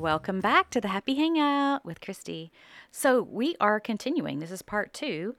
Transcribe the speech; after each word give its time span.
Welcome 0.00 0.40
back 0.40 0.70
to 0.70 0.80
the 0.80 0.88
Happy 0.88 1.14
Hangout 1.16 1.84
with 1.84 2.00
Christy. 2.00 2.50
So, 2.90 3.22
we 3.22 3.54
are 3.60 3.78
continuing. 3.78 4.38
This 4.38 4.50
is 4.50 4.62
part 4.62 4.94
two 4.94 5.36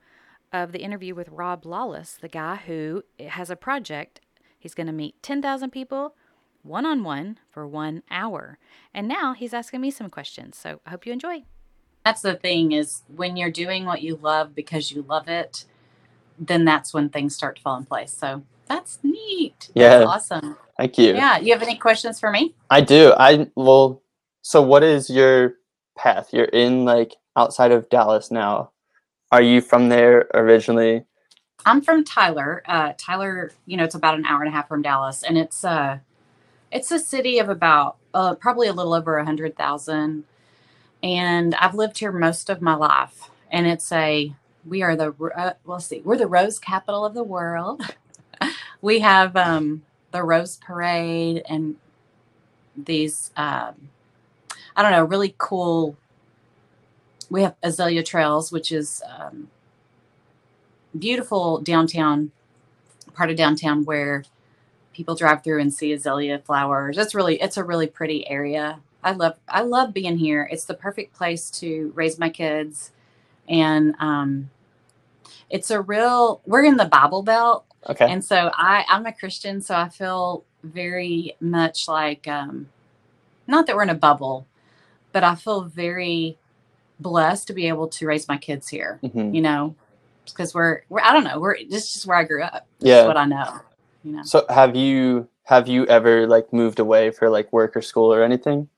of 0.52 0.70
the 0.70 0.78
interview 0.78 1.16
with 1.16 1.28
Rob 1.30 1.66
Lawless, 1.66 2.12
the 2.12 2.28
guy 2.28 2.54
who 2.54 3.02
has 3.18 3.50
a 3.50 3.56
project. 3.56 4.20
He's 4.56 4.74
going 4.74 4.86
to 4.86 4.92
meet 4.92 5.20
10,000 5.20 5.70
people 5.70 6.14
one 6.62 6.86
on 6.86 7.02
one 7.02 7.40
for 7.50 7.66
one 7.66 8.04
hour. 8.08 8.60
And 8.94 9.08
now 9.08 9.34
he's 9.34 9.52
asking 9.52 9.80
me 9.80 9.90
some 9.90 10.08
questions. 10.08 10.56
So, 10.56 10.80
I 10.86 10.90
hope 10.90 11.06
you 11.06 11.12
enjoy. 11.12 11.42
That's 12.04 12.22
the 12.22 12.36
thing 12.36 12.70
is 12.70 13.02
when 13.08 13.36
you're 13.36 13.50
doing 13.50 13.84
what 13.84 14.02
you 14.02 14.14
love 14.14 14.54
because 14.54 14.92
you 14.92 15.04
love 15.08 15.26
it, 15.26 15.64
then 16.38 16.64
that's 16.64 16.94
when 16.94 17.08
things 17.08 17.34
start 17.34 17.56
to 17.56 17.62
fall 17.62 17.78
in 17.78 17.84
place. 17.84 18.12
So, 18.12 18.44
that's 18.68 19.00
neat. 19.02 19.70
Yeah. 19.74 19.98
That's 19.98 20.08
awesome. 20.08 20.56
Thank 20.78 20.98
you. 20.98 21.14
Yeah. 21.14 21.38
You 21.38 21.52
have 21.52 21.62
any 21.62 21.76
questions 21.76 22.20
for 22.20 22.30
me? 22.30 22.54
I 22.70 22.80
do. 22.80 23.12
I 23.18 23.48
well, 23.56 24.01
so 24.42 24.60
what 24.60 24.82
is 24.82 25.08
your 25.08 25.54
path? 25.96 26.32
You're 26.32 26.44
in 26.44 26.84
like 26.84 27.14
outside 27.36 27.72
of 27.72 27.88
Dallas 27.88 28.30
now. 28.30 28.70
Are 29.30 29.42
you 29.42 29.60
from 29.60 29.88
there 29.88 30.28
originally? 30.34 31.04
I'm 31.64 31.80
from 31.80 32.04
Tyler. 32.04 32.62
Uh, 32.66 32.92
Tyler, 32.98 33.52
you 33.66 33.76
know, 33.76 33.84
it's 33.84 33.94
about 33.94 34.16
an 34.16 34.26
hour 34.26 34.42
and 34.42 34.48
a 34.48 34.52
half 34.52 34.68
from 34.68 34.82
Dallas, 34.82 35.22
and 35.22 35.38
it's 35.38 35.64
uh, 35.64 35.98
it's 36.70 36.90
a 36.90 36.98
city 36.98 37.38
of 37.38 37.48
about 37.48 37.96
uh, 38.12 38.34
probably 38.34 38.66
a 38.66 38.72
little 38.72 38.92
over 38.94 39.16
a 39.16 39.24
hundred 39.24 39.56
thousand. 39.56 40.24
And 41.02 41.54
I've 41.56 41.74
lived 41.74 41.98
here 41.98 42.12
most 42.12 42.50
of 42.50 42.60
my 42.60 42.74
life, 42.74 43.30
and 43.50 43.66
it's 43.66 43.90
a 43.92 44.34
we 44.66 44.82
are 44.82 44.96
the 44.96 45.14
uh, 45.36 45.52
well, 45.64 45.80
see, 45.80 46.00
we're 46.00 46.18
the 46.18 46.26
rose 46.26 46.58
capital 46.58 47.04
of 47.04 47.14
the 47.14 47.24
world. 47.24 47.82
we 48.82 48.98
have 49.00 49.36
um, 49.36 49.82
the 50.10 50.22
Rose 50.22 50.56
Parade 50.56 51.42
and 51.48 51.76
these 52.76 53.30
um, 53.36 53.88
I 54.76 54.82
don't 54.82 54.92
know, 54.92 55.04
really 55.04 55.34
cool. 55.38 55.96
We 57.30 57.42
have 57.42 57.56
Azalea 57.62 58.02
Trails, 58.02 58.52
which 58.52 58.72
is 58.72 59.02
um, 59.18 59.48
beautiful 60.98 61.60
downtown 61.60 62.30
part 63.14 63.30
of 63.30 63.36
downtown 63.36 63.84
where 63.84 64.24
people 64.92 65.14
drive 65.14 65.42
through 65.42 65.60
and 65.60 65.72
see 65.72 65.92
azalea 65.92 66.38
flowers. 66.38 66.98
It's 66.98 67.14
really 67.14 67.40
it's 67.40 67.56
a 67.56 67.64
really 67.64 67.86
pretty 67.86 68.28
area. 68.28 68.80
I 69.02 69.12
love 69.12 69.36
I 69.48 69.62
love 69.62 69.92
being 69.92 70.16
here. 70.18 70.48
It's 70.50 70.64
the 70.64 70.74
perfect 70.74 71.14
place 71.14 71.50
to 71.52 71.92
raise 71.94 72.18
my 72.18 72.28
kids, 72.28 72.92
and 73.48 73.94
um, 73.98 74.50
it's 75.50 75.70
a 75.70 75.80
real. 75.80 76.40
We're 76.46 76.64
in 76.64 76.76
the 76.76 76.84
Bible 76.86 77.22
Belt, 77.22 77.64
Okay. 77.88 78.06
and 78.10 78.24
so 78.24 78.50
I 78.54 78.84
I'm 78.88 79.06
a 79.06 79.12
Christian, 79.12 79.60
so 79.60 79.74
I 79.74 79.88
feel 79.88 80.44
very 80.62 81.36
much 81.40 81.88
like 81.88 82.28
um, 82.28 82.68
not 83.48 83.66
that 83.66 83.74
we're 83.74 83.82
in 83.82 83.90
a 83.90 83.94
bubble, 83.94 84.46
but 85.12 85.24
I 85.24 85.34
feel 85.34 85.62
very 85.62 86.38
blessed 87.00 87.46
to 87.48 87.52
be 87.52 87.68
able 87.68 87.88
to 87.88 88.06
raise 88.06 88.28
my 88.28 88.36
kids 88.36 88.68
here. 88.68 88.98
Mhm. 89.02 89.34
You 89.34 89.40
know, 89.42 89.74
because 90.24 90.54
we're 90.54 90.82
we're 90.88 91.00
I 91.00 91.12
don't 91.12 91.24
know 91.24 91.38
we're 91.40 91.56
this 91.68 91.84
is 91.86 91.92
just 91.92 92.06
where 92.06 92.16
I 92.16 92.24
grew 92.24 92.42
up. 92.42 92.66
Yeah. 92.80 93.02
is 93.02 93.06
what 93.06 93.16
I 93.16 93.24
know. 93.24 93.60
You 94.04 94.12
know, 94.16 94.22
So 94.24 94.44
have 94.48 94.74
you 94.76 95.28
have 95.44 95.68
you 95.68 95.86
ever 95.86 96.26
like 96.26 96.52
moved 96.52 96.78
away 96.78 97.10
for 97.10 97.28
like 97.28 97.52
work 97.52 97.76
or 97.76 97.82
school 97.82 98.12
or 98.12 98.22
anything? 98.22 98.68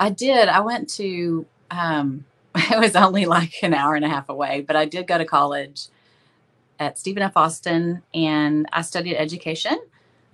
I 0.00 0.10
did. 0.10 0.48
I 0.48 0.60
went 0.60 0.88
to. 0.90 1.46
Um, 1.70 2.24
it 2.54 2.78
was 2.78 2.94
only 2.96 3.24
like 3.24 3.62
an 3.62 3.72
hour 3.72 3.94
and 3.94 4.04
a 4.04 4.08
half 4.08 4.28
away, 4.28 4.60
but 4.60 4.76
I 4.76 4.84
did 4.84 5.06
go 5.06 5.16
to 5.16 5.24
college 5.24 5.86
at 6.78 6.98
Stephen 6.98 7.22
F. 7.22 7.32
Austin, 7.36 8.02
and 8.12 8.66
I 8.72 8.82
studied 8.82 9.16
education, 9.16 9.78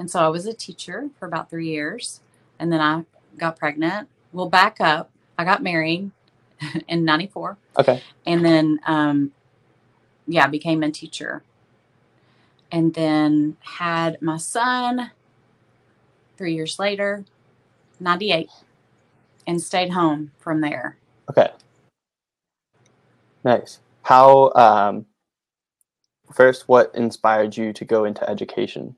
and 0.00 0.10
so 0.10 0.18
I 0.20 0.28
was 0.28 0.46
a 0.46 0.52
teacher 0.52 1.10
for 1.18 1.26
about 1.26 1.48
three 1.48 1.68
years, 1.68 2.20
and 2.58 2.72
then 2.72 2.80
I 2.80 3.04
got 3.36 3.56
pregnant. 3.56 4.08
We'll 4.32 4.48
back 4.48 4.80
up. 4.80 5.10
I 5.38 5.44
got 5.44 5.62
married 5.62 6.10
in 6.88 7.04
'94. 7.04 7.56
Okay. 7.78 8.02
and 8.26 8.44
then 8.44 8.80
um 8.86 9.30
yeah 10.26 10.48
became 10.48 10.82
a 10.82 10.90
teacher 10.90 11.42
and 12.72 12.92
then 12.94 13.56
had 13.60 14.20
my 14.20 14.36
son 14.36 15.12
three 16.36 16.54
years 16.54 16.78
later 16.78 17.24
98 18.00 18.50
and 19.46 19.62
stayed 19.62 19.90
home 19.92 20.32
from 20.38 20.60
there 20.60 20.96
Okay. 21.30 21.50
Nice. 23.44 23.78
How 24.02 24.50
um 24.54 25.06
first 26.32 26.68
what 26.68 26.90
inspired 26.94 27.56
you 27.56 27.72
to 27.72 27.84
go 27.84 28.04
into 28.04 28.28
education? 28.28 28.96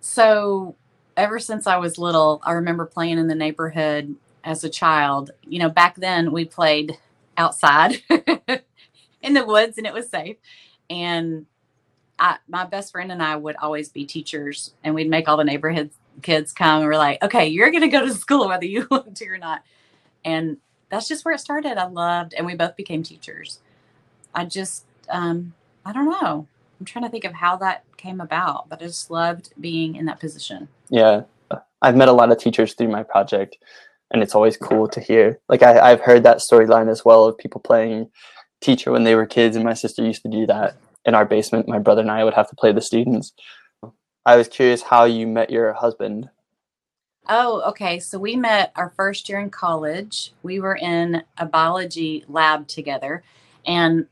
so 0.00 0.76
ever 1.16 1.38
since 1.40 1.66
i 1.66 1.76
was 1.76 1.98
little 1.98 2.40
i 2.44 2.52
remember 2.52 2.86
playing 2.86 3.18
in 3.18 3.26
the 3.26 3.34
neighborhood 3.34 4.14
as 4.44 4.64
a 4.64 4.68
child. 4.68 5.30
You 5.42 5.58
know 5.60 5.68
back 5.68 5.96
then 5.96 6.32
we 6.32 6.44
played 6.44 6.98
outside 7.36 8.02
in 9.22 9.34
the 9.34 9.44
woods 9.44 9.78
and 9.78 9.86
it 9.86 9.92
was 9.92 10.08
safe. 10.08 10.36
And 10.90 11.46
I, 12.18 12.38
my 12.48 12.64
best 12.64 12.92
friend 12.92 13.12
and 13.12 13.22
i 13.22 13.36
would 13.36 13.56
always 13.56 13.90
be 13.90 14.04
teachers 14.04 14.74
and 14.82 14.94
we'd 14.94 15.08
make 15.08 15.28
all 15.28 15.36
the 15.36 15.44
neighborhood 15.44 15.90
kids 16.20 16.52
come 16.52 16.80
and 16.80 16.88
we're 16.88 16.96
like 16.96 17.22
okay 17.22 17.46
you're 17.46 17.70
going 17.70 17.82
to 17.82 17.88
go 17.88 18.04
to 18.04 18.12
school 18.12 18.48
whether 18.48 18.64
you 18.64 18.86
want 18.90 19.16
to 19.16 19.26
or 19.28 19.38
not. 19.38 19.62
And 20.24 20.58
that's 20.90 21.06
just 21.06 21.24
where 21.24 21.34
it 21.34 21.38
started. 21.38 21.78
I 21.78 21.86
loved 21.86 22.34
and 22.34 22.44
we 22.44 22.54
both 22.54 22.76
became 22.76 23.02
teachers. 23.02 23.60
I 24.34 24.44
just 24.44 24.84
um, 25.08 25.54
i 25.84 25.92
don't 25.92 26.10
know. 26.10 26.46
I'm 26.80 26.86
trying 26.86 27.04
to 27.04 27.10
think 27.10 27.24
of 27.24 27.32
how 27.32 27.56
that 27.56 27.84
came 27.96 28.20
about 28.20 28.68
but 28.68 28.80
i 28.80 28.86
just 28.86 29.10
loved 29.10 29.52
being 29.60 29.96
in 29.96 30.06
that 30.06 30.20
position. 30.20 30.68
Yeah. 30.90 31.22
I've 31.80 31.96
met 31.96 32.08
a 32.08 32.12
lot 32.12 32.32
of 32.32 32.38
teachers 32.38 32.74
through 32.74 32.88
my 32.88 33.04
project 33.04 33.58
and 34.10 34.22
it's 34.22 34.34
always 34.34 34.56
cool 34.56 34.88
to 34.88 35.00
hear. 35.00 35.40
Like 35.48 35.62
I, 35.62 35.78
I've 35.78 36.00
heard 36.00 36.22
that 36.22 36.38
storyline 36.38 36.90
as 36.90 37.04
well 37.04 37.24
of 37.24 37.38
people 37.38 37.60
playing 37.60 38.10
teacher 38.60 38.90
when 38.90 39.04
they 39.04 39.14
were 39.14 39.26
kids 39.26 39.56
and 39.56 39.64
my 39.64 39.74
sister 39.74 40.04
used 40.04 40.22
to 40.22 40.30
do 40.30 40.46
that 40.46 40.76
in 41.04 41.14
our 41.14 41.24
basement. 41.24 41.68
My 41.68 41.78
brother 41.78 42.02
and 42.02 42.10
I 42.10 42.24
would 42.24 42.34
have 42.34 42.48
to 42.50 42.56
play 42.56 42.72
the 42.72 42.80
students. 42.80 43.32
I 44.24 44.36
was 44.36 44.48
curious 44.48 44.82
how 44.82 45.04
you 45.04 45.26
met 45.26 45.50
your 45.50 45.72
husband. 45.72 46.28
Oh, 47.28 47.62
okay. 47.68 47.98
So 47.98 48.18
we 48.18 48.36
met 48.36 48.72
our 48.74 48.90
first 48.90 49.28
year 49.28 49.38
in 49.38 49.50
college. 49.50 50.32
We 50.42 50.60
were 50.60 50.76
in 50.76 51.22
a 51.36 51.44
biology 51.44 52.24
lab 52.26 52.66
together. 52.68 53.22
And 53.66 54.06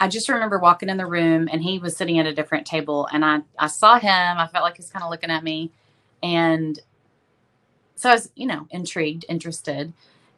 I 0.00 0.08
just 0.08 0.28
remember 0.28 0.58
walking 0.58 0.90
in 0.90 0.98
the 0.98 1.06
room 1.06 1.48
and 1.50 1.62
he 1.62 1.78
was 1.78 1.96
sitting 1.96 2.18
at 2.18 2.26
a 2.26 2.34
different 2.34 2.66
table. 2.66 3.08
And 3.10 3.24
I, 3.24 3.40
I 3.58 3.66
saw 3.68 3.98
him. 3.98 4.38
I 4.38 4.46
felt 4.52 4.64
like 4.64 4.76
he's 4.76 4.90
kind 4.90 5.02
of 5.02 5.10
looking 5.10 5.30
at 5.30 5.42
me. 5.42 5.72
And 6.22 6.78
so 7.98 8.10
I 8.10 8.12
was, 8.12 8.30
you 8.36 8.46
know, 8.46 8.66
intrigued, 8.70 9.24
interested. 9.28 9.92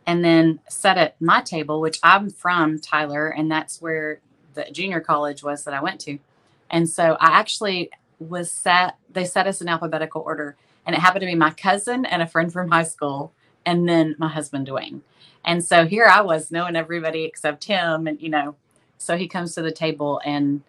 And 0.06 0.24
then 0.24 0.60
sat 0.68 0.96
at 0.96 1.20
my 1.20 1.42
table, 1.42 1.80
which 1.80 2.00
I'm 2.02 2.30
from 2.30 2.78
Tyler. 2.78 3.28
And 3.28 3.50
that's 3.50 3.82
where 3.82 4.20
the 4.54 4.64
junior 4.72 4.98
college 4.98 5.42
was 5.42 5.62
that 5.64 5.74
I 5.74 5.82
went 5.82 6.00
to. 6.00 6.18
And 6.70 6.88
so 6.88 7.16
I 7.20 7.38
actually 7.38 7.90
was 8.18 8.50
sat, 8.50 8.96
they 9.12 9.24
set 9.24 9.46
us 9.46 9.60
in 9.60 9.68
alphabetical 9.68 10.22
order 10.22 10.56
and 10.86 10.96
it 10.96 11.00
happened 11.00 11.20
to 11.20 11.26
be 11.26 11.34
my 11.34 11.50
cousin 11.50 12.04
and 12.06 12.22
a 12.22 12.26
friend 12.26 12.52
from 12.52 12.70
high 12.70 12.82
school 12.82 13.32
and 13.66 13.88
then 13.88 14.16
my 14.18 14.28
husband 14.28 14.66
dwayne 14.66 15.00
and 15.44 15.64
so 15.64 15.86
here 15.86 16.06
i 16.06 16.20
was 16.20 16.50
knowing 16.50 16.76
everybody 16.76 17.24
except 17.24 17.64
him 17.64 18.06
and 18.06 18.20
you 18.20 18.28
know 18.28 18.54
so 18.98 19.16
he 19.16 19.28
comes 19.28 19.54
to 19.54 19.62
the 19.62 19.70
table 19.70 20.20
and 20.24 20.62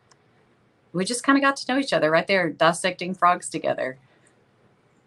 we 0.93 1.05
just 1.05 1.23
kind 1.23 1.37
of 1.37 1.41
got 1.41 1.55
to 1.55 1.71
know 1.71 1.79
each 1.79 1.93
other 1.93 2.11
right 2.11 2.27
there 2.27 2.49
dissecting 2.49 3.13
frogs 3.13 3.49
together 3.49 3.97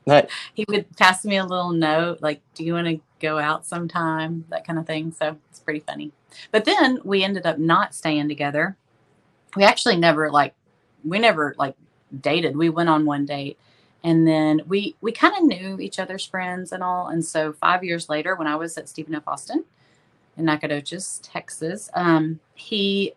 Nice. 0.06 0.26
he 0.52 0.66
would 0.68 0.94
pass 0.96 1.24
me 1.24 1.38
a 1.38 1.46
little 1.46 1.72
note 1.72 2.20
like 2.20 2.42
do 2.54 2.62
you 2.62 2.74
want 2.74 2.86
to 2.88 3.00
go 3.20 3.38
out 3.38 3.64
sometime? 3.64 4.44
That 4.50 4.66
kind 4.66 4.78
of 4.78 4.86
thing. 4.86 5.12
So 5.12 5.36
it's 5.50 5.60
pretty 5.60 5.80
funny. 5.80 6.12
But 6.50 6.64
then 6.64 7.00
we 7.04 7.24
ended 7.24 7.46
up 7.46 7.58
not 7.58 7.94
staying 7.94 8.28
together. 8.28 8.76
We 9.56 9.64
actually 9.64 9.96
never 9.96 10.30
like 10.30 10.54
we 11.04 11.18
never 11.18 11.54
like 11.58 11.74
dated. 12.20 12.56
We 12.56 12.68
went 12.68 12.88
on 12.88 13.06
one 13.06 13.24
date 13.24 13.58
and 14.04 14.28
then 14.28 14.60
we 14.68 14.94
we 15.00 15.10
kind 15.10 15.34
of 15.36 15.44
knew 15.44 15.80
each 15.80 15.98
other's 15.98 16.26
friends 16.26 16.70
and 16.70 16.82
all. 16.84 17.08
And 17.08 17.24
so 17.24 17.52
five 17.52 17.82
years 17.82 18.08
later 18.08 18.36
when 18.36 18.46
i 18.46 18.54
was 18.54 18.76
at 18.78 18.88
stephen 18.88 19.14
f. 19.14 19.26
Austin 19.26 19.64
in 20.36 20.44
nacogdoches 20.44 21.20
texas 21.22 21.88
um, 21.94 22.38
he 22.54 23.14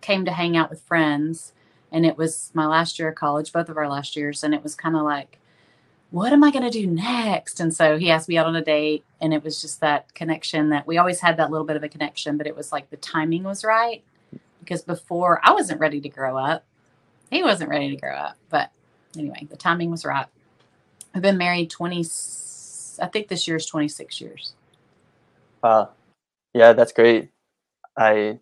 came 0.00 0.24
to 0.24 0.32
hang 0.32 0.56
out 0.56 0.70
with 0.70 0.80
friends 0.82 1.52
and 1.90 2.06
it 2.06 2.16
was 2.16 2.50
my 2.54 2.66
last 2.66 2.98
year 2.98 3.08
of 3.08 3.14
college 3.14 3.52
both 3.52 3.68
of 3.68 3.76
our 3.76 3.88
last 3.88 4.16
years 4.16 4.44
and 4.44 4.54
it 4.54 4.62
was 4.62 4.74
kind 4.74 4.96
of 4.96 5.02
like 5.02 5.38
what 6.10 6.32
am 6.32 6.42
i 6.44 6.50
going 6.50 6.64
to 6.64 6.70
do 6.70 6.86
next 6.86 7.60
and 7.60 7.74
so 7.74 7.98
he 7.98 8.10
asked 8.10 8.28
me 8.28 8.38
out 8.38 8.46
on 8.46 8.56
a 8.56 8.64
date 8.64 9.04
and 9.20 9.34
it 9.34 9.44
was 9.44 9.60
just 9.60 9.80
that 9.80 10.12
connection 10.14 10.70
that 10.70 10.86
we 10.86 10.98
always 10.98 11.20
had 11.20 11.36
that 11.36 11.50
little 11.50 11.66
bit 11.66 11.76
of 11.76 11.82
a 11.82 11.88
connection 11.88 12.36
but 12.36 12.46
it 12.46 12.56
was 12.56 12.72
like 12.72 12.88
the 12.90 12.96
timing 12.96 13.44
was 13.44 13.64
right 13.64 14.02
because 14.60 14.82
before 14.82 15.40
i 15.42 15.52
wasn't 15.52 15.78
ready 15.80 16.00
to 16.00 16.08
grow 16.08 16.36
up 16.36 16.64
he 17.30 17.42
wasn't 17.42 17.68
ready 17.68 17.90
to 17.90 17.96
grow 17.96 18.14
up 18.14 18.36
but 18.48 18.70
anyway, 19.16 19.46
the 19.48 19.56
timing 19.56 19.90
was 19.90 20.04
right. 20.04 20.26
I've 21.14 21.22
been 21.22 21.38
married 21.38 21.70
20, 21.70 22.04
I 23.00 23.06
think 23.06 23.28
this 23.28 23.46
year 23.48 23.56
is 23.56 23.66
26 23.66 24.20
years. 24.20 24.54
Wow. 25.62 25.90
Yeah, 26.54 26.72
that's 26.72 26.92
great. 26.92 27.30
I 27.96 28.38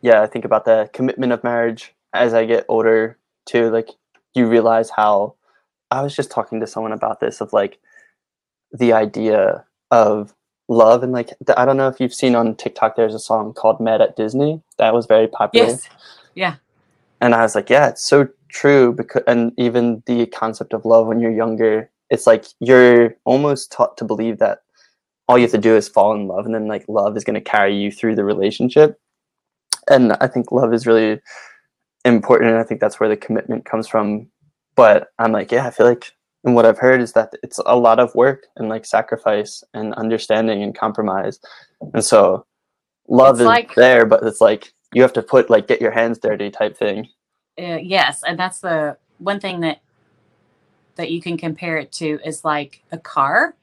yeah, 0.00 0.22
I 0.22 0.26
think 0.26 0.44
about 0.44 0.64
the 0.64 0.88
commitment 0.92 1.32
of 1.32 1.44
marriage 1.44 1.94
as 2.12 2.34
I 2.34 2.44
get 2.44 2.64
older 2.68 3.18
too. 3.46 3.70
Like 3.70 3.88
you 4.34 4.46
realize 4.46 4.90
how 4.90 5.34
I 5.92 6.02
was 6.02 6.16
just 6.16 6.30
talking 6.30 6.60
to 6.60 6.66
someone 6.66 6.92
about 6.92 7.20
this 7.20 7.40
of 7.40 7.52
like 7.52 7.78
the 8.72 8.94
idea 8.94 9.64
of 9.90 10.34
love 10.68 11.02
and 11.02 11.12
like 11.12 11.34
the, 11.44 11.58
I 11.60 11.66
don't 11.66 11.76
know 11.76 11.88
if 11.88 12.00
you've 12.00 12.14
seen 12.14 12.34
on 12.34 12.56
TikTok. 12.56 12.96
There's 12.96 13.14
a 13.14 13.18
song 13.18 13.52
called 13.52 13.78
"Mad 13.78 14.00
at 14.00 14.16
Disney" 14.16 14.62
that 14.78 14.94
was 14.94 15.06
very 15.06 15.28
popular. 15.28 15.66
Yes. 15.66 15.88
Yeah. 16.34 16.54
And 17.20 17.34
I 17.34 17.42
was 17.42 17.54
like, 17.54 17.68
yeah, 17.68 17.88
it's 17.88 18.02
so 18.02 18.28
true 18.48 18.92
because 18.92 19.22
and 19.26 19.52
even 19.58 20.02
the 20.06 20.26
concept 20.26 20.72
of 20.72 20.86
love 20.86 21.06
when 21.06 21.20
you're 21.20 21.30
younger, 21.30 21.90
it's 22.08 22.26
like 22.26 22.46
you're 22.58 23.14
almost 23.24 23.70
taught 23.70 23.98
to 23.98 24.04
believe 24.04 24.38
that 24.38 24.62
all 25.28 25.36
you 25.38 25.42
have 25.42 25.52
to 25.52 25.58
do 25.58 25.76
is 25.76 25.88
fall 25.88 26.14
in 26.14 26.26
love 26.26 26.46
and 26.46 26.54
then 26.54 26.68
like 26.68 26.84
love 26.88 27.16
is 27.16 27.24
going 27.24 27.34
to 27.34 27.40
carry 27.40 27.76
you 27.76 27.92
through 27.92 28.14
the 28.14 28.24
relationship. 28.24 28.98
And 29.88 30.14
I 30.14 30.26
think 30.26 30.50
love 30.52 30.72
is 30.72 30.86
really 30.86 31.20
important 32.04 32.50
and 32.50 32.58
I 32.58 32.64
think 32.64 32.80
that's 32.80 32.98
where 32.98 33.08
the 33.08 33.16
commitment 33.16 33.66
comes 33.66 33.86
from. 33.86 34.28
But 34.82 35.12
I'm 35.16 35.30
like, 35.30 35.52
yeah, 35.52 35.68
I 35.68 35.70
feel 35.70 35.86
like 35.86 36.10
and 36.42 36.56
what 36.56 36.66
I've 36.66 36.78
heard 36.78 37.00
is 37.00 37.12
that 37.12 37.32
it's 37.44 37.60
a 37.64 37.76
lot 37.76 38.00
of 38.00 38.12
work 38.16 38.48
and 38.56 38.68
like 38.68 38.84
sacrifice 38.84 39.62
and 39.74 39.94
understanding 39.94 40.60
and 40.60 40.76
compromise. 40.76 41.38
And 41.94 42.04
so 42.04 42.44
love 43.06 43.36
It's 43.36 43.42
is 43.42 43.46
like- 43.46 43.74
there, 43.76 44.06
but 44.06 44.24
it's 44.24 44.40
like 44.40 44.72
you 44.92 45.02
have 45.02 45.12
to 45.12 45.22
put 45.22 45.50
like 45.50 45.68
get 45.68 45.80
your 45.80 45.92
hands 45.92 46.18
dirty 46.18 46.50
type 46.50 46.76
thing. 46.76 47.06
Uh, 47.56 47.78
yes, 47.80 48.24
and 48.26 48.36
that's 48.36 48.58
the 48.58 48.96
one 49.18 49.38
thing 49.38 49.60
that 49.60 49.82
that 50.96 51.12
you 51.12 51.22
can 51.22 51.38
compare 51.38 51.76
it 51.76 51.92
to 51.92 52.18
is 52.24 52.44
like 52.44 52.82
a 52.90 52.98
car. 52.98 53.54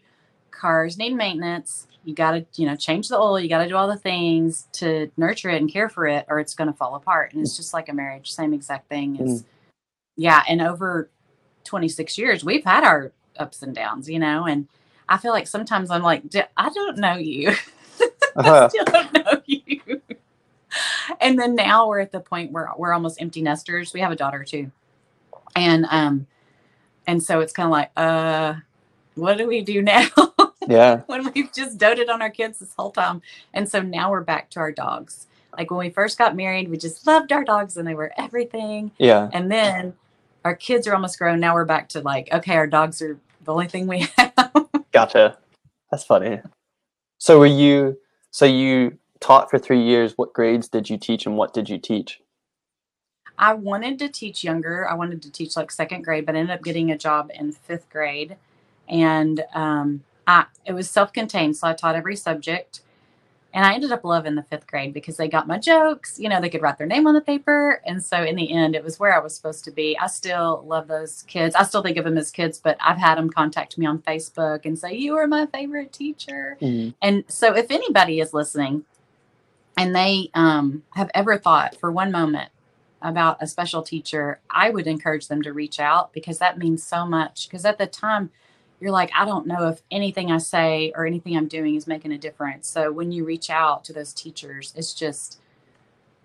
Cars 0.51 0.98
need 0.98 1.16
maintenance. 1.16 1.86
You 2.06 2.16
got 2.16 2.31
to, 2.31 2.45
you 2.56 2.66
know, 2.66 2.77
change 2.77 3.10
the 3.10 3.18
oil. 3.18 3.38
You 3.38 3.50
got 3.50 3.63
to 3.63 3.68
do 3.68 3.75
all 3.75 3.89
the 3.89 3.98
things 3.98 4.69
to 4.74 5.12
nurture 5.18 5.50
it 5.50 5.62
and 5.62 5.69
care 5.69 5.89
for 5.89 6.07
it, 6.07 6.27
or 6.30 6.39
it's 6.39 6.56
going 6.56 6.71
to 6.71 6.77
fall 6.77 6.95
apart. 6.95 7.33
And 7.33 7.42
it's 7.42 7.57
just 7.57 7.74
like 7.74 7.89
a 7.89 7.94
marriage, 7.94 8.31
same 8.31 8.54
exact 8.54 8.88
thing. 8.88 9.18
Is 9.18 9.44
yeah. 10.19 10.44
And 10.50 10.62
over 10.62 11.10
26 11.63 12.18
years, 12.18 12.44
we've 12.44 12.63
had 12.66 12.83
our 12.83 13.12
ups 13.38 13.63
and 13.63 13.74
downs, 13.74 14.10
you 14.10 14.19
know. 14.19 14.45
And 14.45 14.68
I 15.07 15.18
feel 15.18 15.31
like 15.31 15.48
sometimes 15.48 15.89
I'm 15.92 16.04
like, 16.04 16.30
"D- 16.30 16.42
I 16.57 16.69
don't 16.69 16.98
know 16.98 17.16
you. 17.16 17.50
I 18.36 18.39
Uh-huh. 18.39 18.69
still 18.69 18.86
don't 18.86 19.13
know 19.13 19.42
you. 19.45 20.01
And 21.19 21.39
then 21.39 21.56
now 21.56 21.88
we're 21.88 22.00
at 22.00 22.12
the 22.12 22.19
point 22.19 22.51
where 22.51 22.69
we're 22.77 22.94
almost 22.94 23.21
empty 23.21 23.42
nesters. 23.42 23.94
We 23.94 24.01
have 24.01 24.12
a 24.12 24.16
daughter 24.16 24.44
too. 24.44 24.71
And 25.56 25.86
um 25.89 26.27
and 27.07 27.24
so 27.24 27.39
it's 27.39 27.54
kind 27.54 27.66
of 27.68 27.71
like, 27.71 27.92
uh, 27.98 28.56
what 29.16 29.38
do 29.39 29.48
we 29.48 29.62
do 29.62 29.81
now? 29.95 30.07
Yeah. 30.68 30.98
when 31.07 31.31
we've 31.33 31.51
just 31.54 31.77
doted 31.80 32.10
on 32.10 32.21
our 32.21 32.30
kids 32.30 32.60
this 32.60 32.74
whole 32.77 32.92
time. 32.92 33.21
And 33.54 33.68
so 33.69 33.81
now 33.81 34.12
we're 34.12 34.21
back 34.21 34.50
to 34.51 34.60
our 34.60 34.71
dogs. 34.71 35.27
Like 35.57 35.71
when 35.71 35.80
we 35.80 35.89
first 35.89 36.18
got 36.19 36.36
married, 36.36 36.69
we 36.69 36.77
just 36.77 37.07
loved 37.07 37.31
our 37.31 37.44
dogs 37.44 37.77
and 37.77 37.88
they 37.88 37.95
were 37.95 38.12
everything. 38.18 38.92
Yeah. 39.00 39.30
And 39.33 39.51
then 39.51 39.94
our 40.45 40.56
kids 40.56 40.88
are 40.88 40.94
almost 40.94 41.18
grown. 41.18 41.39
Now 41.39 41.53
we're 41.53 41.65
back 41.65 41.89
to 41.89 42.01
like, 42.01 42.30
okay, 42.31 42.56
our 42.56 42.68
dogs 42.68 43.01
are 43.01 43.19
the 43.44 43.53
only 43.53 43.68
thing 43.68 43.88
we 43.88 44.07
have. 44.18 44.68
Gotcha. 44.91 45.38
That's 45.91 46.03
funny. 46.03 46.41
So 47.18 47.39
were 47.39 47.45
you 47.45 47.97
so 48.31 48.45
you 48.45 48.97
taught 49.19 49.50
for 49.50 49.59
3 49.59 49.81
years 49.81 50.13
what 50.15 50.33
grades 50.33 50.69
did 50.69 50.89
you 50.89 50.97
teach 50.97 51.25
and 51.25 51.36
what 51.36 51.53
did 51.53 51.69
you 51.69 51.77
teach? 51.77 52.21
I 53.38 53.53
wanted 53.53 53.97
to 54.00 54.09
teach 54.09 54.44
younger. 54.44 54.88
I 54.88 54.94
wanted 54.95 55.21
to 55.24 55.31
teach 55.31 55.56
like 55.56 55.71
second 55.71 56.03
grade, 56.03 56.25
but 56.25 56.36
I 56.36 56.39
ended 56.39 56.53
up 56.53 56.63
getting 56.63 56.92
a 56.92 56.97
job 56.97 57.31
in 57.33 57.53
fifth 57.53 57.89
grade. 57.89 58.35
And 58.88 59.44
um, 59.53 60.03
I, 60.27 60.45
it 60.65 60.74
was 60.74 60.89
self 60.89 61.13
contained. 61.13 61.56
So 61.56 61.68
I 61.68 61.74
taught 61.74 61.95
every 61.95 62.18
subject. 62.18 62.81
And 63.54 63.66
I 63.66 63.74
ended 63.74 63.92
up 63.92 64.04
loving 64.04 64.36
the 64.36 64.44
fifth 64.44 64.68
grade 64.68 64.94
because 64.94 65.18
they 65.18 65.28
got 65.28 65.48
my 65.48 65.57
jokes. 65.57 66.19
You 66.19 66.30
know, 66.30 66.40
they 66.40 66.50
could 66.50 66.62
write 66.62 66.78
their 66.78 66.86
name 66.86 67.07
on 67.07 67.16
the 67.16 67.22
paper. 67.22 67.81
And 67.86 68.04
so 68.04 68.24
in 68.24 68.36
the 68.36 68.51
end, 68.51 68.75
it 68.75 68.84
was 68.84 69.00
where 69.00 69.13
I 69.13 69.19
was 69.19 69.36
supposed 69.36 69.63
to 69.66 69.72
be. 69.72 69.98
I 69.98 70.06
still 70.07 70.63
love 70.68 70.88
those 70.88 71.24
kids. 71.24 71.56
I 71.56 71.63
still 71.63 71.81
think 71.81 71.98
of 71.98 72.06
them 72.06 72.18
as 72.18 72.30
kids, 72.30 72.60
but 72.60 72.78
I've 72.80 72.98
had 73.00 73.16
them 73.18 73.30
contact 73.30 73.78
me 73.78 73.88
on 73.88 74.00
Facebook 74.00 74.66
and 74.66 74.78
say, 74.78 74.94
You 74.94 75.16
are 75.18 75.28
my 75.28 75.48
favorite 75.48 75.92
teacher. 75.92 76.57
And 77.01 77.24
so, 77.28 77.56
if 77.56 77.72
anybody 77.72 78.19
is 78.19 78.34
listening 78.34 78.86
and 79.75 79.95
they 79.95 80.30
um, 80.36 80.84
have 80.94 81.10
ever 81.16 81.38
thought 81.38 81.75
for 81.75 81.92
one 81.92 82.12
moment 82.12 82.52
about 83.02 83.38
a 83.42 83.48
special 83.48 83.81
teacher, 83.81 84.40
I 84.50 84.69
would 84.69 84.86
encourage 84.86 85.28
them 85.28 85.42
to 85.42 85.54
reach 85.54 85.80
out 85.80 86.13
because 86.13 86.38
that 86.38 86.57
means 86.60 86.84
so 86.84 87.06
much. 87.06 87.48
Because 87.48 87.66
at 87.66 87.78
the 87.80 87.88
time, 87.88 88.30
you're 88.80 88.92
like, 88.92 89.12
I 89.16 89.26
don't 89.26 89.48
know 89.48 89.68
if 89.68 89.81
anything 89.92 90.31
I 90.31 90.38
say 90.38 90.92
or 90.96 91.06
anything 91.06 91.36
I'm 91.38 91.48
doing 91.48 91.76
is 91.76 91.88
making 91.88 92.12
a 92.12 92.18
difference. 92.18 92.68
So, 92.68 92.92
when 92.92 93.12
you 93.12 93.26
reach 93.26 93.50
out 93.50 93.84
to 93.86 93.94
those 93.94 94.14
teachers, 94.14 94.74
it's 94.76 94.94
just 94.94 95.40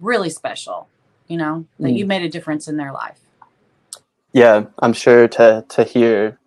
really 0.01 0.31
special, 0.31 0.89
you 1.29 1.37
know, 1.37 1.67
that 1.81 1.93
Mm. 1.93 1.99
you 1.99 2.07
made 2.07 2.23
a 2.23 2.29
difference 2.29 2.69
in 2.69 2.77
their 2.77 2.93
life. 2.93 3.21
Yeah, 4.33 4.67
I'm 4.81 4.93
sure 4.93 5.29
to 5.29 5.65
to 5.69 5.85
hear 5.85 6.39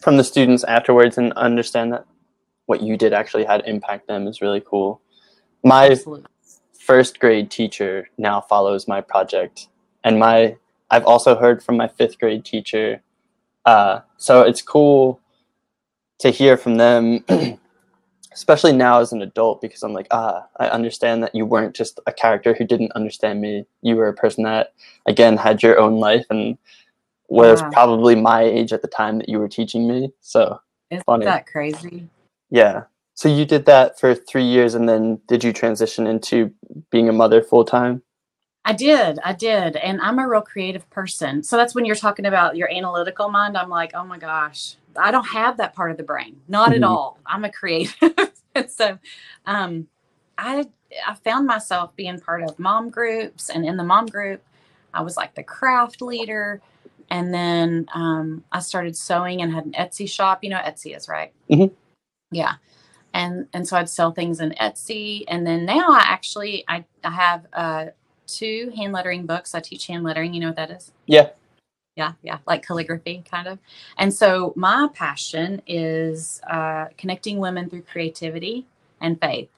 from 0.00 0.16
the 0.16 0.24
students 0.24 0.64
afterwards 0.64 1.18
and 1.18 1.32
understand 1.34 1.92
that 1.92 2.06
what 2.66 2.82
you 2.82 2.96
did 2.96 3.12
actually 3.12 3.44
had 3.44 3.62
impact 3.66 4.06
them 4.08 4.26
is 4.28 4.40
really 4.40 4.60
cool. 4.60 5.00
My 5.64 5.90
Absolutely. 5.90 6.26
first 6.78 7.20
grade 7.20 7.50
teacher 7.50 8.08
now 8.18 8.40
follows 8.40 8.88
my 8.88 9.00
project 9.00 9.68
and 10.04 10.18
my 10.18 10.56
i've 10.90 11.04
also 11.04 11.36
heard 11.36 11.62
from 11.62 11.76
my 11.76 11.88
fifth 11.88 12.18
grade 12.18 12.44
teacher 12.44 13.02
uh, 13.66 14.00
so 14.18 14.42
it's 14.42 14.62
cool 14.62 15.20
to 16.22 16.30
hear 16.30 16.56
from 16.58 16.76
them 16.76 17.24
especially 18.32 18.72
now 18.72 19.00
as 19.00 19.12
an 19.12 19.22
adult 19.22 19.60
because 19.60 19.82
i'm 19.82 19.92
like 19.92 20.08
ah 20.12 20.46
i 20.58 20.68
understand 20.68 21.22
that 21.22 21.34
you 21.34 21.46
weren't 21.46 21.76
just 21.76 22.00
a 22.06 22.12
character 22.12 22.54
who 22.54 22.64
didn't 22.66 22.92
understand 22.92 23.40
me 23.40 23.66
you 23.82 23.96
were 23.96 24.08
a 24.08 24.14
person 24.14 24.44
that 24.44 24.74
again 25.06 25.36
had 25.36 25.62
your 25.62 25.78
own 25.80 25.98
life 26.00 26.26
and 26.30 26.58
was 27.28 27.60
Yeah. 27.60 27.70
probably 27.72 28.14
my 28.16 28.42
age 28.42 28.72
at 28.72 28.82
the 28.82 28.88
time 28.88 29.18
that 29.18 29.28
you 29.28 29.38
were 29.38 29.48
teaching 29.48 29.88
me 29.88 30.12
so 30.20 30.60
Isn't 30.90 31.04
funny. 31.04 31.24
that 31.26 31.46
crazy? 31.46 32.08
yeah 32.50 32.84
so 33.14 33.28
you 33.28 33.44
did 33.44 33.66
that 33.66 34.00
for 34.00 34.14
three 34.14 34.44
years 34.44 34.74
and 34.74 34.88
then 34.88 35.20
did 35.28 35.44
you 35.44 35.52
transition 35.52 36.06
into 36.06 36.52
being 36.90 37.08
a 37.08 37.12
mother 37.12 37.42
full 37.42 37.64
time 37.64 38.02
I 38.64 38.74
did. 38.74 39.18
I 39.24 39.32
did. 39.32 39.76
And 39.76 40.00
I'm 40.00 40.20
a 40.20 40.28
real 40.28 40.40
creative 40.42 40.88
person. 40.90 41.42
So 41.42 41.56
that's 41.56 41.74
when 41.74 41.84
you're 41.84 41.96
talking 41.96 42.26
about 42.26 42.56
your 42.56 42.70
analytical 42.70 43.28
mind. 43.28 43.56
I'm 43.58 43.68
like, 43.68 43.92
oh 43.94 44.04
my 44.04 44.18
gosh, 44.18 44.76
I 44.96 45.10
don't 45.10 45.26
have 45.26 45.56
that 45.58 45.74
part 45.74 45.90
of 45.90 45.96
the 45.96 46.02
brain. 46.02 46.40
Not 46.48 46.72
Mhm. 46.72 46.76
at 46.76 46.82
all. 46.84 47.18
I'm 47.26 47.44
a 47.44 47.50
creative. 47.50 47.94
so 48.68 48.98
um, 49.46 49.88
I, 50.38 50.66
I 51.06 51.14
found 51.14 51.46
myself 51.46 51.94
being 51.96 52.20
part 52.20 52.42
of 52.42 52.58
mom 52.58 52.90
groups. 52.90 53.48
And 53.50 53.64
in 53.64 53.76
the 53.76 53.84
mom 53.84 54.06
group, 54.06 54.42
I 54.94 55.02
was 55.02 55.16
like 55.16 55.34
the 55.34 55.42
craft 55.42 56.02
leader. 56.02 56.60
And 57.10 57.32
then 57.32 57.86
um, 57.94 58.44
I 58.52 58.60
started 58.60 58.96
sewing 58.96 59.42
and 59.42 59.52
had 59.52 59.64
an 59.66 59.72
Etsy 59.72 60.08
shop. 60.08 60.42
You 60.44 60.50
know 60.50 60.58
Etsy 60.58 60.96
is, 60.96 61.08
right? 61.08 61.32
Mhm. 61.50 61.72
Yeah. 62.30 62.54
And 63.14 63.48
and 63.52 63.68
so 63.68 63.76
I'd 63.76 63.88
sell 63.90 64.12
things 64.12 64.40
in 64.40 64.52
Etsy. 64.60 65.24
And 65.28 65.46
then 65.46 65.64
now 65.66 65.90
I 65.90 66.00
actually 66.06 66.64
I, 66.68 66.84
I 67.04 67.10
have 67.10 67.46
uh 67.52 67.86
two 68.26 68.72
hand 68.76 68.92
lettering 68.94 69.26
books. 69.26 69.54
I 69.54 69.60
teach 69.60 69.86
hand 69.88 70.04
lettering. 70.04 70.32
You 70.34 70.40
know 70.40 70.46
what 70.48 70.56
that 70.56 70.70
is? 70.70 70.92
yeah 71.06 71.30
Yeah, 71.96 72.12
yeah, 72.22 72.38
like 72.46 72.66
calligraphy, 72.66 73.22
kind 73.30 73.46
of. 73.46 73.58
And 73.98 74.14
so 74.14 74.54
my 74.56 74.88
passion 74.94 75.60
is 75.66 76.40
uh, 76.48 76.86
connecting 76.96 77.38
women 77.38 77.68
through 77.68 77.82
creativity 77.82 78.66
and 79.00 79.20
faith. 79.20 79.50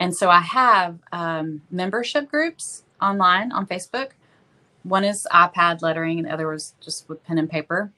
And 0.00 0.14
so 0.14 0.30
I 0.30 0.40
have 0.40 0.98
um, 1.12 1.62
membership 1.70 2.30
groups 2.30 2.84
online 3.02 3.52
on 3.52 3.66
Facebook. 3.66 4.10
One 4.84 5.04
is 5.04 5.26
iPad 5.32 5.82
lettering, 5.82 6.18
and 6.18 6.26
the 6.26 6.32
other 6.32 6.48
was 6.48 6.74
just 6.80 7.08
with 7.08 7.22
pen 7.24 7.38
and 7.38 7.50
paper. 7.50 7.92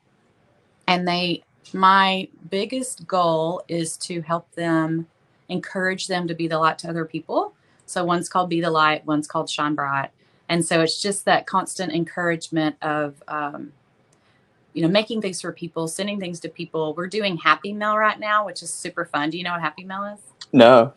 And 0.88 1.06
they, 1.06 1.44
my 1.72 2.28
biggest 2.50 3.06
goal 3.06 3.62
is 3.68 3.96
to 3.98 4.22
help 4.22 4.50
them, 4.54 5.06
encourage 5.48 6.08
them 6.08 6.26
to 6.26 6.34
be 6.34 6.48
the 6.48 6.58
light 6.58 6.78
to 6.80 6.88
other 6.88 7.04
people. 7.04 7.54
So 7.86 8.04
one's 8.04 8.28
called 8.28 8.50
Be 8.50 8.60
the 8.60 8.70
Light, 8.70 9.06
one's 9.06 9.28
called 9.28 9.48
Shine 9.48 9.74
Bright. 9.74 10.10
And 10.48 10.64
so 10.64 10.80
it's 10.82 11.00
just 11.02 11.24
that 11.26 11.46
constant 11.46 11.92
encouragement 11.94 12.76
of, 12.82 13.22
um, 13.28 13.72
you 14.74 14.82
know, 14.82 14.88
making 14.88 15.22
things 15.22 15.40
for 15.40 15.52
people, 15.52 15.88
sending 15.88 16.20
things 16.20 16.40
to 16.40 16.48
people. 16.48 16.94
We're 16.94 17.08
doing 17.08 17.38
Happy 17.38 17.72
Mail 17.72 17.96
right 17.98 18.18
now, 18.20 18.46
which 18.46 18.62
is 18.62 18.72
super 18.72 19.04
fun. 19.06 19.30
Do 19.30 19.38
you 19.38 19.44
know 19.44 19.52
what 19.52 19.60
Happy 19.62 19.84
Mail 19.84 20.04
is? 20.04 20.20
no 20.52 20.94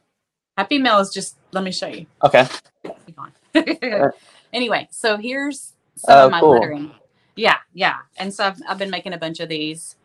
Happy 0.57 0.79
Mail 0.79 0.99
is 0.99 1.11
just, 1.11 1.37
let 1.53 1.63
me 1.63 1.71
show 1.71 1.87
you. 1.87 2.07
okay 2.23 2.47
anyway, 4.53 4.87
so 4.91 5.17
here's 5.17 5.73
some 5.97 6.19
Oh, 6.19 6.25
of 6.25 6.29
my 6.29 6.41
cool. 6.41 6.49
lettering. 6.49 6.91
Yeah, 7.35 7.57
yeah. 7.73 7.97
And 8.17 8.33
so 8.33 8.45
I've, 8.45 8.61
I've 8.67 8.77
been 8.77 8.89
making 8.89 9.13
a 9.13 9.17
bunch 9.17 9.39
of 9.39 9.49
these. 9.49 9.95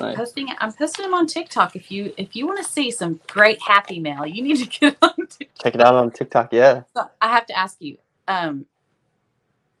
nice 0.00 0.16
Posting 0.16 0.48
I'm 0.58 0.72
posting 0.72 1.04
them 1.04 1.14
on 1.14 1.26
TikTok. 1.26 1.76
If 1.76 1.90
you 1.90 2.12
if 2.16 2.36
you 2.36 2.46
want 2.46 2.58
to 2.58 2.64
see 2.64 2.90
some 2.90 3.20
great 3.28 3.60
Happy 3.62 4.00
Mail, 4.00 4.26
you 4.26 4.42
need 4.42 4.56
to 4.58 4.66
get 4.80 4.96
on 5.02 5.14
TikTok. 5.28 5.48
check 5.62 5.74
it 5.74 5.80
out 5.82 5.94
on 5.96 6.10
tiktok 6.10 6.52
yeah 6.52 6.82
So 6.96 7.10
I 7.20 7.28
have 7.30 7.46
to 7.46 7.58
ask 7.58 7.76
you. 7.80 7.98
Um, 8.28 8.66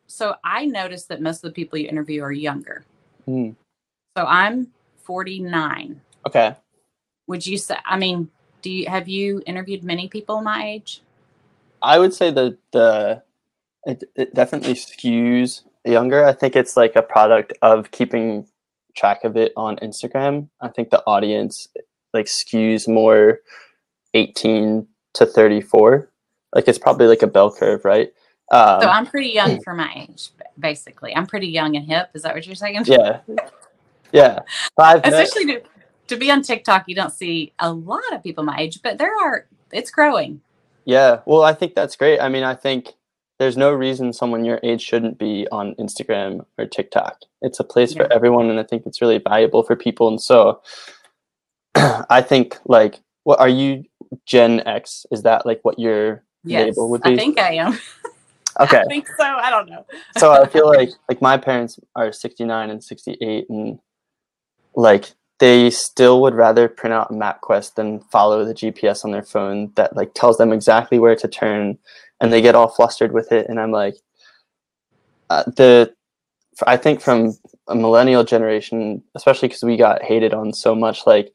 so 0.08 0.34
I 0.42 0.64
noticed 0.64 1.08
that 1.08 1.20
most 1.20 1.44
of 1.44 1.50
the 1.50 1.54
people 1.54 1.78
you 1.78 1.88
interview 1.88 2.22
are 2.22 2.32
younger. 2.32 2.84
Mm, 3.28 3.54
So 4.16 4.24
I'm 4.24 4.68
49. 5.04 6.00
okay 6.26 6.56
Would 7.28 7.46
you 7.46 7.58
say? 7.58 7.76
I 7.84 7.96
mean, 7.98 8.30
do 8.62 8.70
you 8.70 8.88
have 8.88 9.08
you 9.08 9.42
interviewed 9.46 9.84
many 9.84 10.08
people 10.08 10.40
my 10.40 10.66
age? 10.66 11.02
I 11.80 11.98
would 11.98 12.14
say 12.14 12.30
that 12.30 12.58
the 12.72 13.22
it, 13.84 14.04
it 14.16 14.34
definitely 14.34 14.74
skews 14.74 15.62
younger. 15.84 16.24
I 16.24 16.32
think 16.32 16.56
it's 16.56 16.76
like 16.76 16.96
a 16.96 17.02
product 17.02 17.52
of 17.62 17.90
keeping 17.90 18.46
track 18.96 19.24
of 19.24 19.36
it 19.36 19.52
on 19.56 19.76
Instagram. 19.76 20.48
I 20.60 20.68
think 20.68 20.90
the 20.90 21.02
audience, 21.06 21.68
like 22.12 22.26
skews 22.26 22.88
more 22.88 23.40
18 24.14 24.86
to 25.14 25.26
34. 25.26 26.10
Like 26.54 26.66
it's 26.66 26.78
probably 26.78 27.06
like 27.06 27.22
a 27.22 27.26
bell 27.26 27.52
curve, 27.52 27.84
right? 27.84 28.10
Um, 28.50 28.80
So 28.82 28.88
I'm 28.88 29.06
pretty 29.06 29.30
young 29.30 29.62
for 29.62 29.74
my 29.74 30.06
age, 30.08 30.30
basically. 30.58 31.14
I'm 31.14 31.26
pretty 31.26 31.48
young 31.48 31.76
and 31.76 31.86
hip. 31.86 32.10
Is 32.14 32.22
that 32.22 32.34
what 32.34 32.46
you're 32.46 32.54
saying? 32.54 32.82
yeah, 32.86 33.20
yeah. 34.12 34.40
But 34.76 35.06
Especially 35.06 35.46
to, 35.46 35.62
to 36.08 36.16
be 36.16 36.30
on 36.30 36.42
TikTok, 36.42 36.84
you 36.86 36.94
don't 36.94 37.12
see 37.12 37.52
a 37.58 37.72
lot 37.72 38.12
of 38.12 38.22
people 38.22 38.44
my 38.44 38.56
age, 38.58 38.80
but 38.82 38.98
there 38.98 39.12
are. 39.22 39.46
It's 39.72 39.90
growing. 39.90 40.40
Yeah, 40.86 41.20
well, 41.26 41.42
I 41.42 41.52
think 41.52 41.74
that's 41.74 41.94
great. 41.96 42.18
I 42.20 42.30
mean, 42.30 42.42
I 42.42 42.54
think 42.54 42.94
there's 43.38 43.58
no 43.58 43.70
reason 43.72 44.12
someone 44.12 44.44
your 44.46 44.58
age 44.62 44.80
shouldn't 44.80 45.18
be 45.18 45.46
on 45.52 45.74
Instagram 45.74 46.46
or 46.56 46.64
TikTok. 46.64 47.18
It's 47.42 47.60
a 47.60 47.64
place 47.64 47.94
Yeah. 47.94 48.04
for 48.04 48.12
everyone, 48.12 48.48
and 48.48 48.58
I 48.58 48.62
think 48.62 48.84
it's 48.86 49.02
really 49.02 49.18
valuable 49.18 49.62
for 49.62 49.76
people. 49.76 50.08
And 50.08 50.20
so, 50.20 50.62
I 51.74 52.22
think 52.22 52.56
like, 52.64 53.00
what 53.24 53.38
are 53.40 53.48
you 53.48 53.84
Gen 54.24 54.60
X? 54.66 55.04
Is 55.10 55.22
that 55.24 55.44
like 55.44 55.60
what 55.62 55.78
your 55.78 56.24
Yes, 56.44 56.64
label 56.68 56.88
would 56.88 57.02
be? 57.02 57.12
I 57.12 57.16
think 57.16 57.38
I 57.38 57.54
am. 57.54 57.78
okay, 58.64 58.80
I 58.80 58.84
think 58.84 59.06
so. 59.16 59.24
I 59.24 59.50
don't 59.50 59.68
know. 59.68 59.84
so 60.16 60.32
I 60.32 60.46
feel 60.46 60.66
like 60.76 60.90
like 61.08 61.22
my 61.22 61.36
parents 61.36 61.78
are 61.94 62.12
69 62.12 62.70
and 62.70 62.82
68, 62.82 63.46
and 63.48 63.78
like 64.74 65.12
they 65.38 65.70
still 65.70 66.20
would 66.22 66.34
rather 66.34 66.68
print 66.68 66.92
out 66.92 67.10
a 67.10 67.14
MapQuest 67.14 67.74
than 67.74 68.00
follow 68.00 68.44
the 68.44 68.54
GPS 68.54 69.04
on 69.04 69.12
their 69.12 69.22
phone 69.22 69.72
that 69.76 69.96
like 69.96 70.12
tells 70.14 70.38
them 70.38 70.52
exactly 70.52 70.98
where 70.98 71.16
to 71.16 71.28
turn, 71.28 71.78
and 72.20 72.32
they 72.32 72.42
get 72.42 72.54
all 72.54 72.68
flustered 72.68 73.12
with 73.12 73.32
it. 73.32 73.48
And 73.48 73.60
I'm 73.60 73.70
like, 73.70 73.94
uh, 75.30 75.44
the 75.44 75.94
I 76.66 76.76
think 76.76 77.00
from 77.00 77.34
a 77.68 77.74
millennial 77.74 78.24
generation, 78.24 79.02
especially 79.14 79.48
because 79.48 79.62
we 79.62 79.76
got 79.76 80.02
hated 80.02 80.34
on 80.34 80.52
so 80.52 80.74
much, 80.74 81.06
like 81.06 81.32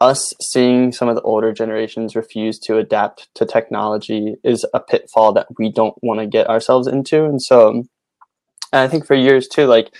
us 0.00 0.32
seeing 0.40 0.92
some 0.92 1.08
of 1.08 1.14
the 1.16 1.22
older 1.22 1.52
generations 1.52 2.14
refuse 2.14 2.58
to 2.60 2.76
adapt 2.78 3.34
to 3.34 3.46
technology 3.46 4.36
is 4.44 4.66
a 4.74 4.80
pitfall 4.80 5.32
that 5.32 5.46
we 5.58 5.70
don't 5.70 5.94
want 6.02 6.20
to 6.20 6.26
get 6.26 6.48
ourselves 6.48 6.86
into. 6.86 7.24
And 7.24 7.40
so, 7.40 7.70
and 7.70 7.86
I 8.72 8.88
think 8.88 9.06
for 9.06 9.14
years 9.14 9.48
too, 9.48 9.66
like 9.66 9.94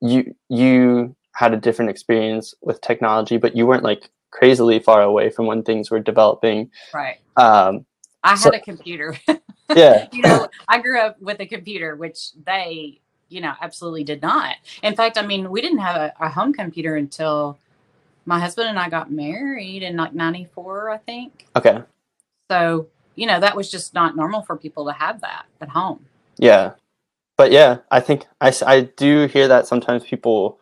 you 0.00 0.34
you 0.48 1.16
had 1.34 1.52
a 1.52 1.56
different 1.56 1.90
experience 1.90 2.54
with 2.62 2.80
technology, 2.80 3.38
but 3.38 3.56
you 3.56 3.66
weren't 3.66 3.82
like 3.84 4.08
crazily 4.30 4.78
far 4.78 5.02
away 5.02 5.30
from 5.30 5.46
when 5.46 5.62
things 5.62 5.90
were 5.90 6.00
developing. 6.00 6.70
Right. 6.94 7.18
Um, 7.36 7.86
I 8.22 8.30
had 8.30 8.38
So- 8.38 8.50
a 8.54 8.60
computer. 8.60 9.16
yeah, 9.74 10.06
you 10.12 10.22
know, 10.22 10.48
I 10.68 10.80
grew 10.80 11.00
up 11.00 11.20
with 11.20 11.40
a 11.40 11.46
computer, 11.46 11.96
which 11.96 12.32
they, 12.46 13.00
you 13.28 13.40
know, 13.40 13.54
absolutely 13.60 14.04
did 14.04 14.22
not. 14.22 14.56
In 14.82 14.94
fact, 14.94 15.18
I 15.18 15.26
mean, 15.26 15.50
we 15.50 15.60
didn't 15.60 15.78
have 15.78 15.96
a, 15.96 16.12
a 16.20 16.28
home 16.28 16.52
computer 16.52 16.94
until 16.96 17.58
my 18.26 18.38
husband 18.40 18.68
and 18.68 18.78
I 18.78 18.88
got 18.88 19.10
married 19.10 19.82
in 19.82 19.96
like 19.96 20.14
94, 20.14 20.90
I 20.90 20.98
think. 20.98 21.46
okay, 21.56 21.82
So, 22.50 22.88
you 23.16 23.26
know, 23.26 23.40
that 23.40 23.56
was 23.56 23.70
just 23.70 23.94
not 23.94 24.16
normal 24.16 24.42
for 24.42 24.56
people 24.56 24.86
to 24.86 24.92
have 24.92 25.20
that 25.22 25.46
at 25.60 25.68
home. 25.70 26.06
yeah, 26.38 26.72
but 27.36 27.50
yeah, 27.52 27.78
I 27.90 28.00
think 28.00 28.26
I, 28.40 28.52
I 28.66 28.80
do 28.96 29.26
hear 29.26 29.48
that 29.48 29.66
sometimes 29.66 30.04
people 30.04 30.60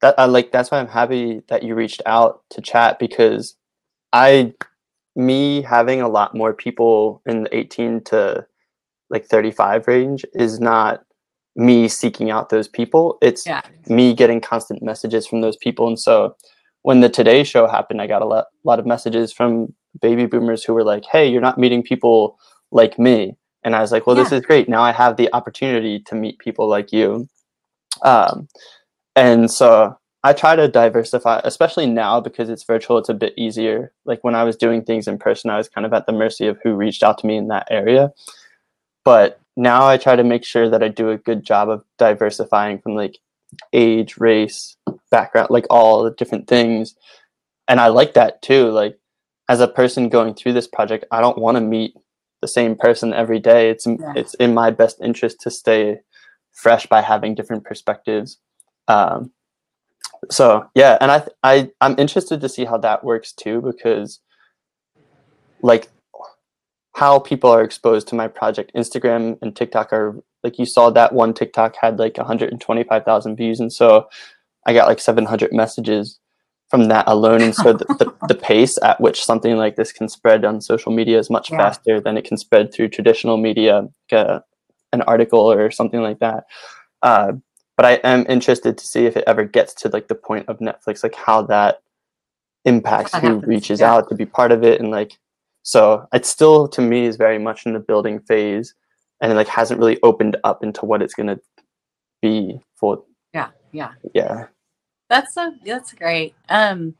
that 0.00 0.14
I 0.18 0.26
like. 0.26 0.52
That's 0.52 0.70
why 0.70 0.78
I'm 0.80 0.88
happy 0.88 1.42
that 1.48 1.62
you 1.64 1.74
reached 1.74 2.02
out 2.06 2.42
to 2.50 2.60
chat 2.62 2.98
because 2.98 3.56
I 4.12 4.54
me 5.16 5.62
having 5.62 6.00
a 6.02 6.08
lot 6.08 6.34
more 6.34 6.52
people 6.54 7.22
in 7.26 7.44
the 7.44 7.56
18 7.56 8.02
to 8.04 8.46
like 9.10 9.26
35 9.26 9.88
range 9.88 10.24
is 10.34 10.60
not 10.60 11.04
me 11.56 11.88
seeking 11.88 12.30
out 12.30 12.50
those 12.50 12.68
people. 12.68 13.18
It's 13.22 13.46
Yeah. 13.46 13.62
me 13.88 14.14
getting 14.14 14.40
constant 14.40 14.82
messages 14.82 15.26
from 15.26 15.40
those 15.40 15.56
people. 15.56 15.86
And 15.88 15.98
so 15.98 16.36
when 16.86 17.00
the 17.00 17.08
Today 17.08 17.42
Show 17.42 17.66
happened, 17.66 18.00
I 18.00 18.06
got 18.06 18.22
a 18.22 18.26
lot, 18.26 18.46
lot 18.62 18.78
of 18.78 18.86
messages 18.86 19.32
from 19.32 19.74
baby 20.00 20.26
boomers 20.26 20.62
who 20.62 20.72
were 20.72 20.84
like, 20.84 21.04
"Hey, 21.04 21.26
you're 21.26 21.40
not 21.40 21.58
meeting 21.58 21.82
people 21.82 22.38
like 22.70 22.96
me." 22.96 23.36
And 23.64 23.74
I 23.74 23.80
was 23.80 23.90
like, 23.90 24.06
"Well, 24.06 24.14
this 24.14 24.30
is 24.30 24.40
great. 24.42 24.68
Now 24.68 24.82
I 24.82 24.92
have 24.92 25.16
the 25.16 25.28
opportunity 25.32 25.98
to 26.06 26.14
meet 26.14 26.38
people 26.38 26.68
like 26.68 26.92
you." 26.92 27.26
Um, 28.02 28.46
and 29.16 29.50
so 29.50 29.96
I 30.22 30.32
try 30.32 30.54
to 30.54 30.68
diversify, 30.68 31.40
especially 31.42 31.86
now 31.86 32.20
because 32.20 32.48
it's 32.48 32.62
virtual. 32.62 32.98
It's 32.98 33.08
a 33.08 33.14
bit 33.14 33.34
easier. 33.36 33.92
Like 34.04 34.22
when 34.22 34.36
I 34.36 34.44
was 34.44 34.54
doing 34.56 34.84
things 34.84 35.08
in 35.08 35.18
person, 35.18 35.50
I 35.50 35.56
was 35.56 35.68
kind 35.68 35.86
of 35.86 35.92
at 35.92 36.06
the 36.06 36.12
mercy 36.12 36.46
of 36.46 36.56
who 36.62 36.74
reached 36.74 37.02
out 37.02 37.18
to 37.18 37.26
me 37.26 37.36
in 37.36 37.48
that 37.48 37.66
area. 37.68 38.12
But 39.04 39.40
now 39.56 39.88
I 39.88 39.96
try 39.96 40.14
to 40.14 40.22
make 40.22 40.44
sure 40.44 40.70
that 40.70 40.84
I 40.84 40.88
do 40.88 41.10
a 41.10 41.18
good 41.18 41.42
job 41.42 41.68
of 41.68 41.82
diversifying 41.98 42.78
from 42.78 42.94
like 42.94 43.18
age, 43.72 44.16
race, 44.18 44.76
background, 45.10 45.48
like 45.50 45.66
all 45.70 46.02
the 46.04 46.10
different 46.10 46.48
things. 46.48 46.94
And 47.68 47.80
I 47.80 47.88
like 47.88 48.14
that 48.14 48.42
too. 48.42 48.70
Like 48.70 48.98
as 49.48 49.60
a 49.60 49.68
person 49.68 50.08
going 50.08 50.34
through 50.34 50.52
this 50.54 50.66
project, 50.68 51.04
I 51.10 51.20
don't 51.20 51.38
want 51.38 51.56
to 51.56 51.60
meet 51.60 51.94
the 52.42 52.48
same 52.48 52.76
person 52.76 53.12
every 53.14 53.38
day. 53.40 53.70
It's 53.70 53.86
Yeah. 53.86 54.12
it's 54.14 54.34
in 54.34 54.54
my 54.54 54.70
best 54.70 55.00
interest 55.02 55.40
to 55.42 55.50
stay 55.50 56.00
fresh 56.52 56.86
by 56.86 57.00
having 57.02 57.34
different 57.34 57.64
perspectives. 57.64 58.38
Um, 58.88 59.32
so 60.30 60.68
yeah, 60.74 60.98
and 61.00 61.10
I 61.10 61.26
I 61.42 61.70
I'm 61.80 61.94
interested 61.98 62.40
to 62.40 62.48
see 62.48 62.64
how 62.64 62.78
that 62.78 63.04
works 63.04 63.32
too 63.32 63.60
because 63.62 64.20
like 65.62 65.88
how 66.94 67.18
people 67.18 67.50
are 67.50 67.62
exposed 67.62 68.08
to 68.08 68.14
my 68.14 68.28
project. 68.28 68.72
Instagram 68.74 69.38
and 69.42 69.54
TikTok 69.54 69.92
are 69.92 70.16
like 70.46 70.58
you 70.60 70.66
saw 70.66 70.90
that 70.92 71.12
one 71.14 71.34
TikTok 71.34 71.76
had 71.82 71.98
like 72.00 72.18
125,000 72.18 73.36
views, 73.36 73.60
and 73.60 73.72
so 73.72 74.08
I 74.66 74.74
got 74.74 74.88
like 74.88 75.00
700 75.00 75.52
messages 75.52 76.20
from 76.70 76.88
that 76.88 77.04
alone. 77.08 77.42
And 77.42 77.54
so 77.54 77.74
the, 77.74 77.86
the, 78.00 78.14
the 78.28 78.36
pace 78.50 78.78
at 78.82 79.00
which 79.00 79.24
something 79.24 79.56
like 79.58 79.76
this 79.76 79.92
can 79.92 80.08
spread 80.08 80.44
on 80.46 80.60
social 80.62 80.92
media 80.92 81.18
is 81.20 81.30
much 81.30 81.52
Yeah. 81.52 81.58
faster 81.58 82.00
than 82.00 82.18
it 82.18 82.24
can 82.26 82.38
spread 82.38 82.72
through 82.74 82.90
traditional 82.90 83.38
media, 83.38 83.82
like 84.12 84.20
a, 84.26 84.44
an 84.92 85.02
article 85.02 85.40
or 85.52 85.70
something 85.72 86.02
like 86.02 86.20
that. 86.20 86.44
Uh, 87.02 87.34
but 87.76 87.86
I 87.86 87.92
am 88.04 88.26
interested 88.28 88.78
to 88.78 88.86
see 88.86 89.06
if 89.06 89.16
it 89.16 89.24
ever 89.28 89.44
gets 89.44 89.74
to 89.82 89.90
like 89.90 90.08
the 90.08 90.16
point 90.16 90.48
of 90.48 90.60
Netflix, 90.60 91.04
like 91.04 91.16
how 91.16 91.42
that 91.42 91.82
impacts 92.64 93.12
That 93.12 93.22
who 93.22 93.28
happens, 93.34 93.46
reaches 93.46 93.80
yeah. 93.80 93.94
out 93.94 94.08
to 94.10 94.16
be 94.16 94.26
part 94.26 94.52
of 94.52 94.64
it, 94.64 94.80
and 94.80 94.90
like 94.92 95.18
so 95.64 96.08
it 96.14 96.26
still 96.26 96.68
to 96.70 96.82
me 96.82 97.06
is 97.06 97.16
very 97.16 97.38
much 97.38 97.66
in 97.66 97.74
the 97.74 97.80
building 97.80 98.20
phase, 98.20 98.74
and 99.20 99.32
it 99.32 99.34
like 99.34 99.48
hasn't 99.48 99.80
really 99.80 99.98
opened 100.02 100.36
up 100.44 100.62
into 100.62 100.84
what 100.84 101.02
it's 101.02 101.14
gonna 101.14 101.38
be 102.22 102.60
for 102.74 103.02
Yeah. 103.32 103.48
Yeah. 103.72 103.92
yeah 104.14 104.46
That's 105.08 105.32
so 105.34 105.52
that's 105.64 105.92
great. 105.92 106.34
Um 106.48 106.94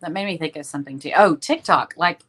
that 0.00 0.12
made 0.12 0.26
me 0.26 0.38
think 0.38 0.56
of 0.56 0.64
something 0.64 0.98
too. 1.00 1.10
Oh, 1.16 1.34
TikTok. 1.36 1.94
Like 1.96 2.20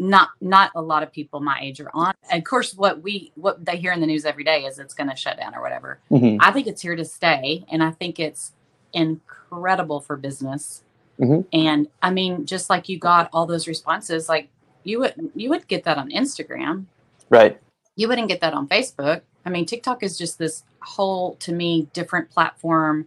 not 0.00 0.28
not 0.40 0.70
a 0.76 0.80
lot 0.80 1.02
of 1.02 1.12
people 1.12 1.40
my 1.40 1.58
age 1.60 1.80
are 1.80 1.90
on. 1.92 2.14
And 2.30 2.38
of 2.40 2.44
course 2.48 2.74
what 2.74 3.02
we 3.02 3.32
what 3.34 3.64
they 3.64 3.76
hear 3.76 3.92
in 3.92 4.00
the 4.00 4.06
news 4.06 4.24
every 4.24 4.44
day 4.44 4.64
is 4.64 4.78
it's 4.78 4.94
gonna 4.94 5.16
shut 5.16 5.36
down 5.38 5.54
or 5.54 5.60
whatever. 5.62 5.98
Mhm. 6.10 6.38
I 6.40 6.52
think 6.52 6.66
it's 6.66 6.82
here 6.82 6.94
to 6.96 7.04
stay 7.04 7.64
and 7.70 7.82
I 7.82 7.90
think 7.90 8.20
it's 8.20 8.52
incredible 8.92 10.00
for 10.00 10.16
business. 10.16 10.82
Mhm. 11.18 11.46
And 11.52 11.88
I 12.00 12.10
mean, 12.10 12.46
just 12.46 12.70
like 12.70 12.88
you 12.88 12.98
got 12.98 13.28
all 13.32 13.44
those 13.46 13.66
responses, 13.66 14.28
like 14.28 14.48
you 14.84 15.00
would 15.00 15.14
you 15.34 15.50
would 15.50 15.66
get 15.66 15.84
that 15.84 15.98
on 15.98 16.10
Instagram. 16.10 16.84
right 17.30 17.60
You 17.98 18.06
wouldn't 18.06 18.28
get 18.28 18.40
that 18.42 18.54
on 18.54 18.68
Facebook. 18.68 19.22
I 19.44 19.50
mean, 19.50 19.66
TikTok 19.66 20.04
is 20.04 20.16
just 20.16 20.38
this 20.38 20.62
whole 20.80 21.34
to 21.40 21.52
me 21.52 21.88
different 21.92 22.30
platform. 22.30 23.06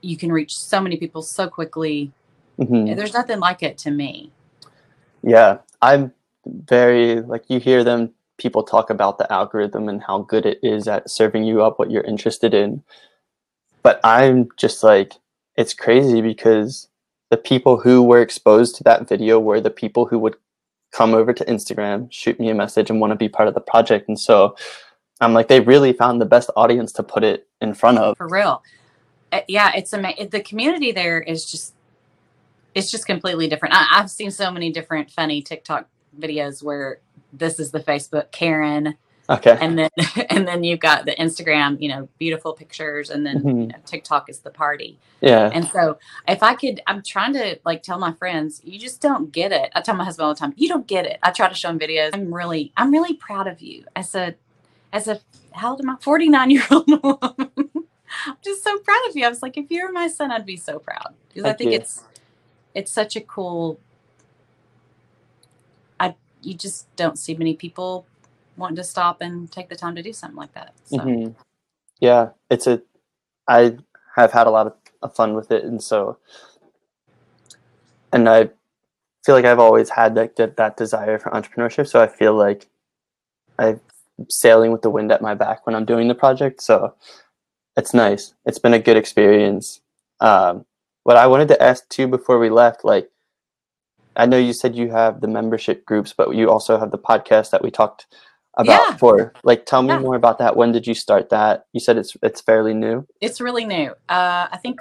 You 0.00 0.16
can 0.16 0.32
reach 0.32 0.56
so 0.56 0.80
many 0.80 0.96
people 0.96 1.20
so 1.20 1.48
quickly. 1.48 2.10
hmm 2.58 2.94
There's 2.94 3.12
nothing 3.12 3.40
like 3.40 3.62
it 3.62 3.76
to 3.84 3.90
me. 3.90 4.30
yeah 5.22 5.58
i'm 5.82 6.12
very 6.44 7.20
like 7.22 7.44
you 7.48 7.58
hear 7.58 7.82
them 7.84 8.10
people 8.38 8.62
talk 8.62 8.90
about 8.90 9.18
the 9.18 9.30
algorithm 9.32 9.88
and 9.88 10.02
how 10.02 10.18
good 10.32 10.46
it 10.46 10.58
is 10.62 10.86
at 10.88 11.10
serving 11.10 11.44
you 11.44 11.62
up 11.62 11.78
what 11.78 11.90
you're 11.90 12.04
interested 12.04 12.54
in 12.54 12.82
but 13.82 13.98
i'm 14.04 14.48
just 14.56 14.82
like 14.84 15.14
it's 15.56 15.74
crazy 15.74 16.20
because 16.20 16.88
the 17.30 17.36
people 17.36 17.78
who 17.78 18.02
were 18.02 18.22
exposed 18.22 18.76
to 18.76 18.84
that 18.84 19.08
video 19.08 19.40
were 19.40 19.60
the 19.60 19.70
people 19.82 20.06
who 20.06 20.18
would 20.18 20.36
come 20.92 21.14
over 21.14 21.32
to 21.32 21.44
instagram 21.44 22.10
shoot 22.10 22.38
me 22.40 22.48
a 22.48 22.54
message 22.54 22.90
and 22.90 23.00
want 23.00 23.10
to 23.10 23.16
be 23.16 23.28
part 23.28 23.48
of 23.48 23.54
the 23.54 23.60
project 23.60 24.08
and 24.08 24.18
so 24.18 24.56
i'm 25.20 25.32
like 25.32 25.48
they 25.48 25.60
really 25.60 25.92
found 25.92 26.20
the 26.20 26.26
best 26.26 26.50
audience 26.56 26.92
to 26.92 27.02
put 27.02 27.22
it 27.24 27.46
in 27.60 27.74
front 27.74 27.98
of 27.98 28.16
For 28.16 28.28
real. 28.28 28.62
Uh, 29.32 29.40
yeah, 29.48 29.72
it's 29.74 29.92
amazing. 29.92 30.28
The 30.28 30.40
community 30.40 30.92
there 30.92 31.20
is 31.20 31.50
just 31.50 31.74
it's 32.74 32.90
just 32.90 33.06
completely 33.06 33.48
different. 33.48 33.74
I, 33.74 33.86
I've 33.92 34.10
seen 34.10 34.30
so 34.30 34.50
many 34.50 34.70
different 34.70 35.10
funny 35.10 35.42
TikTok 35.42 35.88
videos 36.18 36.62
where 36.62 37.00
this 37.32 37.58
is 37.58 37.70
the 37.70 37.80
Facebook 37.80 38.30
Karen 38.32 38.96
okay 39.30 39.58
and 39.60 39.78
then 39.78 39.90
and 40.30 40.46
then 40.48 40.64
you've 40.64 40.80
got 40.80 41.06
the 41.06 41.12
Instagram, 41.16 41.80
you 41.80 41.88
know, 41.88 42.08
beautiful 42.18 42.52
pictures 42.54 43.10
and 43.10 43.26
then 43.26 43.38
you 43.38 43.44
Mhm. 43.44 43.68
know 43.68 43.78
TikTok 43.86 44.28
is 44.30 44.40
the 44.40 44.50
party. 44.50 44.98
yeah 45.20 45.50
And 45.52 45.66
so 45.68 45.98
if 46.28 46.42
I 46.42 46.54
could, 46.54 46.82
I'm 46.86 47.02
trying 47.02 47.32
to 47.34 47.58
like 47.64 47.82
tell 47.82 47.98
my 47.98 48.12
friends, 48.14 48.60
you 48.64 48.78
just 48.78 49.00
don't 49.00 49.32
get 49.32 49.52
it. 49.52 49.70
I 49.74 49.80
tell 49.80 49.96
my 49.96 50.04
husband 50.04 50.26
all 50.26 50.34
the 50.34 50.38
time, 50.40 50.54
you 50.56 50.68
don't 50.68 50.86
get 50.86 51.06
it. 51.06 51.18
I 51.22 51.30
try 51.32 51.48
to 51.48 51.54
show 51.54 51.70
him 51.70 51.78
videos. 51.78 52.10
I'm 52.14 52.32
really, 52.34 52.72
I'm 52.76 52.92
really 52.92 53.14
proud 53.14 53.46
of 53.46 53.60
you 53.62 53.84
as 53.96 54.14
a, 54.14 54.34
as 54.92 55.08
a, 55.08 55.20
how 55.52 55.70
old 55.72 55.80
am 55.80 55.90
I? 55.90 55.96
49 56.00 56.50
year 56.50 56.64
old 56.70 56.88
woman. 57.04 57.52
I'm 58.26 58.36
just 58.44 58.64
so 58.64 58.78
proud 58.78 59.00
of 59.08 59.16
you. 59.16 59.26
I 59.26 59.28
was 59.28 59.42
like, 59.42 59.56
if 59.56 59.66
you 59.70 59.86
were 59.86 59.92
my 59.92 60.08
son, 60.08 60.32
I'd 60.32 60.46
be 60.46 60.56
so 60.56 60.78
proud 60.78 61.14
because 61.28 61.44
I 61.44 61.52
think 61.54 61.72
you. 61.72 61.78
it's, 61.78 62.02
it's 62.74 62.92
such 62.92 63.16
a 63.16 63.20
cool 63.20 63.80
I 66.00 66.14
you 66.42 66.54
just 66.54 66.94
don't 66.96 67.18
see 67.18 67.34
many 67.34 67.54
people 67.54 68.06
wanting 68.56 68.76
to 68.76 68.84
stop 68.84 69.20
and 69.20 69.50
take 69.50 69.68
the 69.68 69.76
time 69.76 69.94
to 69.96 70.02
do 70.02 70.12
something 70.12 70.36
like 70.36 70.52
that. 70.54 70.72
So. 70.84 70.98
Mhm. 70.98 71.34
Yeah, 72.00 72.30
it's 72.50 72.66
a. 72.66 72.82
I 73.48 73.76
have 74.16 74.32
had 74.32 74.46
a 74.46 74.50
lot 74.50 74.66
of, 74.66 75.14
fun 75.14 75.34
with 75.34 75.52
it, 75.52 75.62
and 75.62 75.80
so, 75.80 76.18
and 78.12 78.28
I 78.28 78.50
feel 79.24 79.36
like 79.36 79.44
I've 79.44 79.60
always 79.60 79.90
had 79.90 80.16
that 80.16 80.34
that, 80.36 80.56
that 80.56 80.76
desire 80.76 81.18
for 81.18 81.30
entrepreneurship. 81.30 81.86
So 81.86 82.00
I 82.02 82.08
feel 82.08 82.34
like 82.34 82.68
I'm 83.58 83.80
sailing 84.28 84.72
with 84.72 84.82
the 84.82 84.90
wind 84.90 85.12
at 85.12 85.22
my 85.22 85.34
back 85.34 85.64
when 85.64 85.76
I'm 85.76 85.84
doing 85.84 86.08
the 86.08 86.14
project. 86.14 86.62
So 86.62 86.94
it's 87.76 87.94
nice. 87.94 88.34
It's 88.46 88.58
been 88.58 88.74
a 88.74 88.78
good 88.78 88.96
experience. 88.96 89.80
Um, 90.20 90.64
what 91.04 91.16
I 91.16 91.26
wanted 91.26 91.48
to 91.48 91.62
ask 91.62 91.88
too 91.88 92.08
before 92.08 92.38
we 92.38 92.50
left, 92.50 92.84
like, 92.84 93.10
I 94.16 94.26
know 94.26 94.38
you 94.38 94.52
said 94.52 94.74
you 94.74 94.90
have 94.90 95.20
the 95.20 95.28
membership 95.28 95.84
groups, 95.84 96.12
but 96.16 96.34
you 96.34 96.50
also 96.50 96.78
have 96.78 96.90
the 96.90 96.98
podcast 96.98 97.50
that 97.50 97.62
we 97.62 97.70
talked 97.70 98.06
about 98.56 98.80
Yeah. 98.86 98.92
before. 98.92 99.32
Like, 99.44 99.66
tell 99.66 99.82
me 99.82 99.88
Yeah. 99.88 99.98
more 99.98 100.14
about 100.16 100.38
that. 100.38 100.56
When 100.56 100.72
did 100.72 100.86
you 100.86 100.94
start 100.94 101.28
that? 101.30 101.66
You 101.72 101.80
said 101.80 101.96
it's 101.98 102.16
it's 102.22 102.40
fairly 102.40 102.74
new. 102.74 103.06
It's 103.20 103.40
really 103.40 103.64
new. 103.64 103.90
Uh, 104.08 104.46
I 104.50 104.58
think 104.62 104.80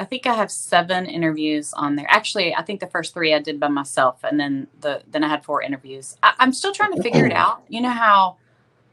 I 0.00 0.04
think 0.04 0.26
I 0.28 0.34
have 0.34 0.50
seven 0.52 1.06
interviews 1.06 1.72
on 1.72 1.96
there. 1.96 2.06
Actually, 2.08 2.54
I 2.54 2.62
think 2.62 2.78
the 2.78 2.86
first 2.86 3.12
three 3.14 3.34
I 3.34 3.40
did 3.40 3.58
by 3.58 3.66
myself, 3.68 4.22
and 4.22 4.38
then 4.38 4.68
the 4.80 5.02
then 5.10 5.24
I 5.24 5.28
had 5.28 5.44
four 5.44 5.60
interviews. 5.62 6.16
I, 6.22 6.34
I'm 6.38 6.52
still 6.52 6.72
trying 6.72 6.92
to 6.94 7.02
figure 7.02 7.26
it 7.26 7.32
out. 7.44 7.62
You 7.68 7.80
know 7.80 7.90
how 7.90 8.36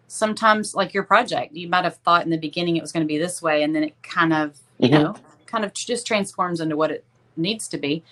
sometimes, 0.07 0.75
like 0.75 0.93
your 0.93 1.03
project, 1.03 1.55
you 1.55 1.67
might 1.67 1.83
have 1.83 1.97
thought 1.97 2.23
in 2.23 2.29
the 2.31 2.37
beginning 2.37 2.75
it 2.77 2.81
was 2.81 2.91
going 2.91 3.03
to 3.03 3.07
be 3.07 3.17
this 3.17 3.41
way, 3.41 3.63
and 3.63 3.75
then 3.75 3.83
it 3.83 4.01
kind 4.03 4.33
of 4.33 4.57
you 4.79 4.89
Mhm. 4.89 5.03
know 5.03 5.15
kind 5.45 5.63
of 5.63 5.73
just 5.73 6.05
transforms 6.07 6.59
into 6.59 6.75
what 6.75 6.91
it 6.91 7.05
needs 7.37 7.67
to 7.69 7.77
be. 7.77 8.03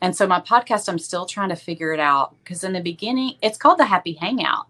And 0.00 0.16
so 0.16 0.26
my 0.26 0.40
podcast, 0.40 0.88
I'm 0.88 0.98
still 0.98 1.26
trying 1.26 1.48
to 1.50 1.56
figure 1.56 1.92
it 1.92 2.00
out 2.00 2.34
because 2.42 2.64
in 2.64 2.72
the 2.72 2.80
beginning, 2.80 3.34
it's 3.42 3.58
called 3.58 3.78
the 3.78 3.84
Happy 3.86 4.12
Hangout, 4.14 4.66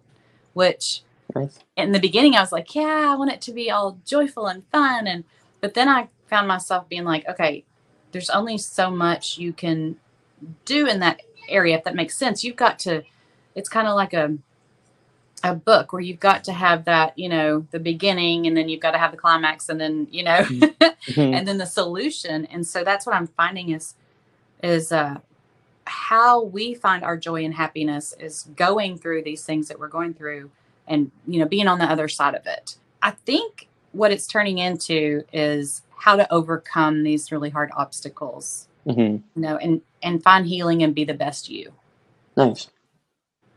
which 0.54 1.02
Nice. 1.34 1.58
in 1.76 1.92
the 1.92 2.00
beginning 2.00 2.34
I 2.34 2.40
was 2.40 2.52
like, 2.52 2.74
yeah, 2.74 3.10
I 3.12 3.16
want 3.16 3.32
it 3.32 3.40
to 3.42 3.52
be 3.52 3.70
all 3.70 3.98
joyful 4.06 4.46
and 4.46 4.64
fun. 4.72 5.06
And 5.06 5.24
but 5.60 5.74
then 5.74 5.88
I 5.88 6.08
found 6.28 6.48
myself 6.48 6.88
being 6.88 7.04
like, 7.04 7.28
okay, 7.28 7.64
there's 8.12 8.30
only 8.30 8.58
so 8.58 8.90
much 8.90 9.38
you 9.38 9.52
can 9.52 9.96
do 10.64 10.86
in 10.86 11.00
that 11.00 11.20
area, 11.48 11.76
if 11.76 11.84
that 11.84 11.94
makes 11.94 12.16
sense. 12.16 12.44
You've 12.44 12.56
got 12.56 12.78
to 12.80 13.02
it's 13.54 13.68
kind 13.68 13.88
of 13.88 13.96
like 13.96 14.14
a 14.14 14.36
a 15.44 15.54
book 15.54 15.92
where 15.92 16.02
you've 16.02 16.20
got 16.20 16.42
to 16.44 16.52
have 16.52 16.84
that, 16.86 17.16
you 17.18 17.28
know, 17.28 17.66
the 17.70 17.78
beginning 17.78 18.46
and 18.46 18.56
then 18.56 18.68
you've 18.68 18.80
got 18.80 18.90
to 18.92 18.98
have 18.98 19.12
the 19.12 19.16
climax 19.16 19.68
and 19.68 19.80
then, 19.80 20.08
you 20.10 20.24
know, 20.24 20.38
Mhm. 20.40 20.74
and 21.34 21.46
then 21.46 21.58
the 21.58 21.66
solution. 21.66 22.46
And 22.46 22.66
so 22.66 22.82
that's 22.84 23.06
what 23.06 23.14
I'm 23.14 23.28
finding 23.28 23.70
is 23.70 23.94
is 24.62 24.90
uh 24.90 25.18
how 25.88 26.42
we 26.42 26.74
find 26.74 27.02
our 27.02 27.16
joy 27.16 27.44
and 27.44 27.54
happiness 27.54 28.14
is 28.20 28.48
going 28.56 28.98
through 28.98 29.22
these 29.22 29.44
things 29.44 29.68
that 29.68 29.78
we're 29.78 29.88
going 29.88 30.14
through 30.14 30.50
and 30.86 31.10
you 31.26 31.38
know 31.40 31.46
being 31.46 31.66
on 31.68 31.78
the 31.78 31.84
other 31.84 32.08
side 32.08 32.34
of 32.34 32.46
it 32.46 32.76
i 33.02 33.10
think 33.10 33.68
what 33.92 34.12
it's 34.12 34.26
turning 34.26 34.58
into 34.58 35.24
is 35.32 35.82
how 35.96 36.14
to 36.14 36.30
overcome 36.32 37.02
these 37.02 37.32
really 37.32 37.50
hard 37.50 37.70
obstacles 37.76 38.68
Mhm. 38.86 39.22
you 39.34 39.42
know 39.42 39.56
and 39.56 39.82
and 40.02 40.22
find 40.22 40.46
healing 40.46 40.82
and 40.82 40.94
be 40.94 41.04
the 41.04 41.14
best 41.14 41.48
you 41.48 41.72
Nice. 42.36 42.68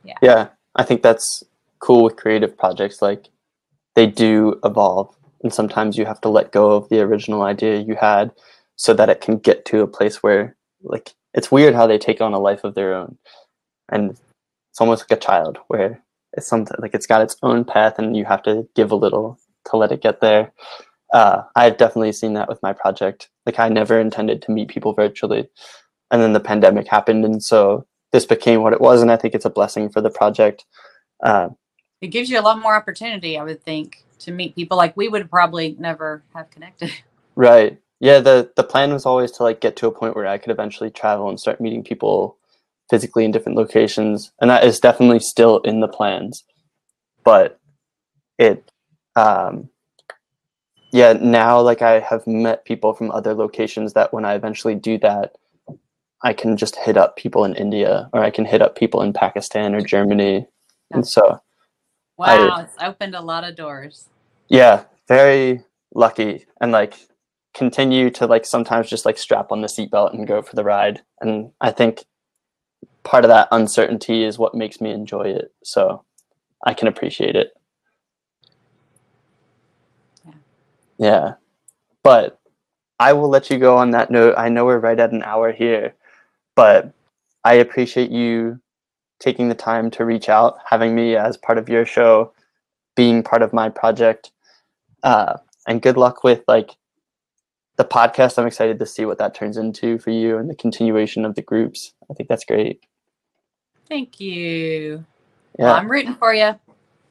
Yeah. 0.03 0.15
Yeah, 0.23 0.47
I 0.75 0.83
think 0.83 1.03
that's 1.03 1.43
cool 1.79 2.03
with 2.03 2.15
creative 2.15 2.57
projects. 2.57 2.99
Like 3.01 3.29
they 3.95 4.07
do 4.07 4.59
evolve, 4.65 5.15
and 5.43 5.53
sometimes 5.53 5.97
you 5.97 6.05
have 6.05 6.19
to 6.21 6.29
let 6.29 6.51
go 6.51 6.71
of 6.71 6.89
the 6.89 6.99
original 7.01 7.43
idea 7.43 7.79
you 7.79 7.95
had, 7.95 8.31
so 8.75 8.93
that 8.95 9.09
it 9.09 9.21
can 9.21 9.37
get 9.37 9.65
to 9.65 9.81
a 9.81 9.87
place 9.87 10.23
where, 10.23 10.55
like, 10.81 11.13
it's 11.33 11.51
weird 11.51 11.75
how 11.75 11.87
they 11.87 11.97
take 11.97 12.21
on 12.21 12.33
a 12.33 12.39
life 12.39 12.63
of 12.63 12.75
their 12.75 12.93
own, 12.93 13.17
and 13.89 14.11
it's 14.11 14.81
almost 14.81 15.03
like 15.03 15.17
a 15.17 15.21
child 15.21 15.59
where 15.67 16.01
it's 16.33 16.47
something 16.47 16.75
like 16.79 16.93
it's 16.93 17.07
got 17.07 17.21
its 17.21 17.35
own 17.43 17.65
path, 17.65 17.97
and 17.97 18.15
you 18.15 18.25
have 18.25 18.43
to 18.43 18.67
give 18.75 18.91
a 18.91 18.95
little 18.95 19.39
to 19.69 19.77
let 19.77 19.91
it 19.91 20.01
get 20.01 20.21
there. 20.21 20.51
Uh, 21.13 21.43
I've 21.55 21.77
definitely 21.77 22.13
seen 22.13 22.33
that 22.33 22.47
with 22.47 22.61
my 22.63 22.73
project. 22.73 23.29
Like 23.45 23.59
I 23.59 23.69
never 23.69 23.99
intended 23.99 24.41
to 24.43 24.51
meet 24.51 24.69
people 24.69 24.93
virtually, 24.93 25.47
and 26.09 26.21
then 26.21 26.33
the 26.33 26.39
pandemic 26.39 26.87
happened, 26.87 27.25
and 27.25 27.43
so 27.43 27.85
this 28.11 28.25
became 28.25 28.61
what 28.61 28.73
it 28.73 28.81
was, 28.81 29.01
and 29.01 29.11
I 29.11 29.17
think 29.17 29.35
it's 29.35 29.45
a 29.45 29.49
blessing 29.49 29.89
for 29.89 30.01
the 30.01 30.09
project. 30.09 30.65
Uh, 31.23 31.49
it 32.01 32.07
gives 32.07 32.29
you 32.29 32.39
a 32.39 32.41
lot 32.41 32.59
more 32.59 32.75
opportunity 32.75 33.37
i 33.37 33.43
would 33.43 33.63
think 33.63 34.03
to 34.17 34.31
meet 34.31 34.55
people 34.55 34.75
like 34.75 34.97
we 34.97 35.07
would 35.07 35.29
probably 35.29 35.75
never 35.77 36.23
have 36.33 36.49
connected 36.49 36.91
right? 37.35 37.79
Yeah. 38.01 38.19
the 38.19 38.51
The 38.57 38.63
plan 38.63 38.91
was 38.91 39.05
always 39.05 39.31
to 39.33 39.43
like 39.43 39.61
get 39.61 39.77
to 39.77 39.87
a 39.87 39.91
point 39.91 40.15
where 40.15 40.27
I 40.27 40.37
could 40.37 40.51
eventually 40.51 40.89
travel 40.89 41.29
and 41.29 41.39
start 41.39 41.61
meeting 41.61 41.83
people 41.83 42.37
physically 42.89 43.23
in 43.23 43.31
different 43.31 43.57
locations, 43.57 44.33
and 44.41 44.49
that 44.49 44.65
is 44.65 44.81
definitely 44.81 45.19
still 45.19 45.59
in 45.59 45.79
the 45.79 45.87
plans. 45.87 46.43
But 47.23 47.57
it, 48.37 48.69
um, 49.15 49.69
yeah, 50.91 51.13
now 51.13 51.61
like 51.61 51.81
I 51.81 51.99
have 51.99 52.27
met 52.27 52.65
people 52.65 52.93
from 52.93 53.11
other 53.11 53.33
locations 53.33 53.93
that 53.93 54.11
when 54.11 54.25
I 54.25 54.33
eventually 54.33 54.75
do 54.75 54.97
that, 54.97 55.35
I 56.23 56.33
can 56.33 56.57
just 56.57 56.75
hit 56.75 56.97
up 56.97 57.15
people 57.15 57.45
in 57.45 57.55
India 57.55 58.09
or 58.11 58.21
I 58.21 58.31
can 58.31 58.43
hit 58.43 58.61
up 58.61 58.75
people 58.75 59.01
in 59.01 59.13
Pakistan 59.13 59.73
or 59.73 59.81
Germany, 59.81 60.47
and 60.91 61.07
so. 61.07 61.39
wow 62.17 62.59
it's 62.59 62.75
opened 62.79 63.15
a 63.15 63.21
lot 63.21 63.43
of 63.43 63.55
doors 63.55 64.09
yeah 64.47 64.83
very 65.07 65.63
lucky 65.95 66.45
and 66.59 66.71
like 66.71 66.93
continue 67.53 68.09
to 68.11 68.25
like 68.25 68.45
sometimes 68.45 68.89
just 68.89 69.05
like 69.05 69.17
strap 69.17 69.51
on 69.51 69.61
the 69.61 69.67
seatbelt 69.67 70.13
and 70.13 70.27
go 70.27 70.41
for 70.41 70.55
the 70.55 70.63
ride. 70.63 71.01
And 71.19 71.51
i 71.61 71.71
think 71.71 72.05
part 73.03 73.25
of 73.25 73.29
that 73.29 73.47
uncertainty 73.51 74.23
is 74.23 74.37
what 74.37 74.55
makes 74.55 74.79
me 74.79 74.91
enjoy 74.91 75.23
it. 75.23 75.53
So 75.63 76.03
i 76.65 76.73
can 76.73 76.87
appreciate 76.87 77.35
it. 77.35 77.53
Yeah. 80.25 80.33
yeah. 80.97 81.33
But 82.03 82.39
i 82.99 83.13
will 83.13 83.29
let 83.29 83.49
you 83.49 83.57
go 83.57 83.77
on 83.77 83.91
that 83.91 84.11
note. 84.11 84.35
I 84.37 84.49
know 84.49 84.65
we're 84.65 84.79
right 84.79 84.99
at 84.99 85.11
an 85.11 85.23
hour 85.23 85.51
here 85.51 85.95
but 86.55 86.91
i 87.45 87.53
appreciate 87.53 88.11
you 88.11 88.59
taking 89.19 89.47
the 89.47 89.55
time 89.55 89.89
to 89.89 90.03
reach 90.03 90.27
out 90.27 90.57
having 90.69 90.93
me 90.93 91.15
as 91.15 91.37
part 91.37 91.57
of 91.57 91.69
your 91.69 91.85
show 91.85 92.33
being 92.95 93.23
part 93.23 93.41
of 93.41 93.53
my 93.53 93.69
project. 93.69 94.31
Uh, 95.03 95.37
and 95.67 95.81
good 95.81 95.97
luck 95.97 96.23
with 96.23 96.43
like 96.47 96.71
the 97.77 97.85
podcast 97.85 98.37
i'm 98.37 98.45
excited 98.47 98.77
to 98.79 98.85
see 98.85 99.05
what 99.05 99.17
that 99.17 99.33
turns 99.33 99.57
into 99.57 99.97
for 99.97 100.11
you 100.11 100.37
and 100.37 100.49
the 100.49 100.55
continuation 100.55 101.25
of 101.25 101.35
the 101.35 101.41
groups. 101.41 101.93
I 102.09 102.13
think 102.13 102.29
that's 102.29 102.45
great. 102.45 102.83
Thank 103.87 104.19
you. 104.19 105.05
Yeah. 105.57 105.65
Well, 105.65 105.75
i'm 105.75 105.89
rooting 105.89 106.15
for 106.15 106.33
you. 106.33 106.59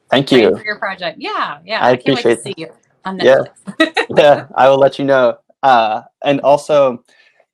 Thank 0.09 0.29
Rooting 0.29 0.49
you. 0.49 0.57
for 0.57 0.63
your 0.65 0.79
project. 0.79 1.17
Yeah 1.19 1.59
yeah. 1.65 1.83
I 1.83 1.91
i, 1.91 1.95
can't 1.97 2.23
wait 2.23 2.35
to 2.35 2.41
see 2.41 2.53
you 2.57 2.69
on 3.05 3.19
Yeah. 3.19 3.43
netflix. 3.67 4.05
Yeah 4.17 4.47
i 4.55 4.69
will 4.69 4.77
let 4.77 4.99
you 4.99 5.05
know. 5.05 5.37
Uh, 5.63 6.01
and 6.23 6.41
also 6.41 7.03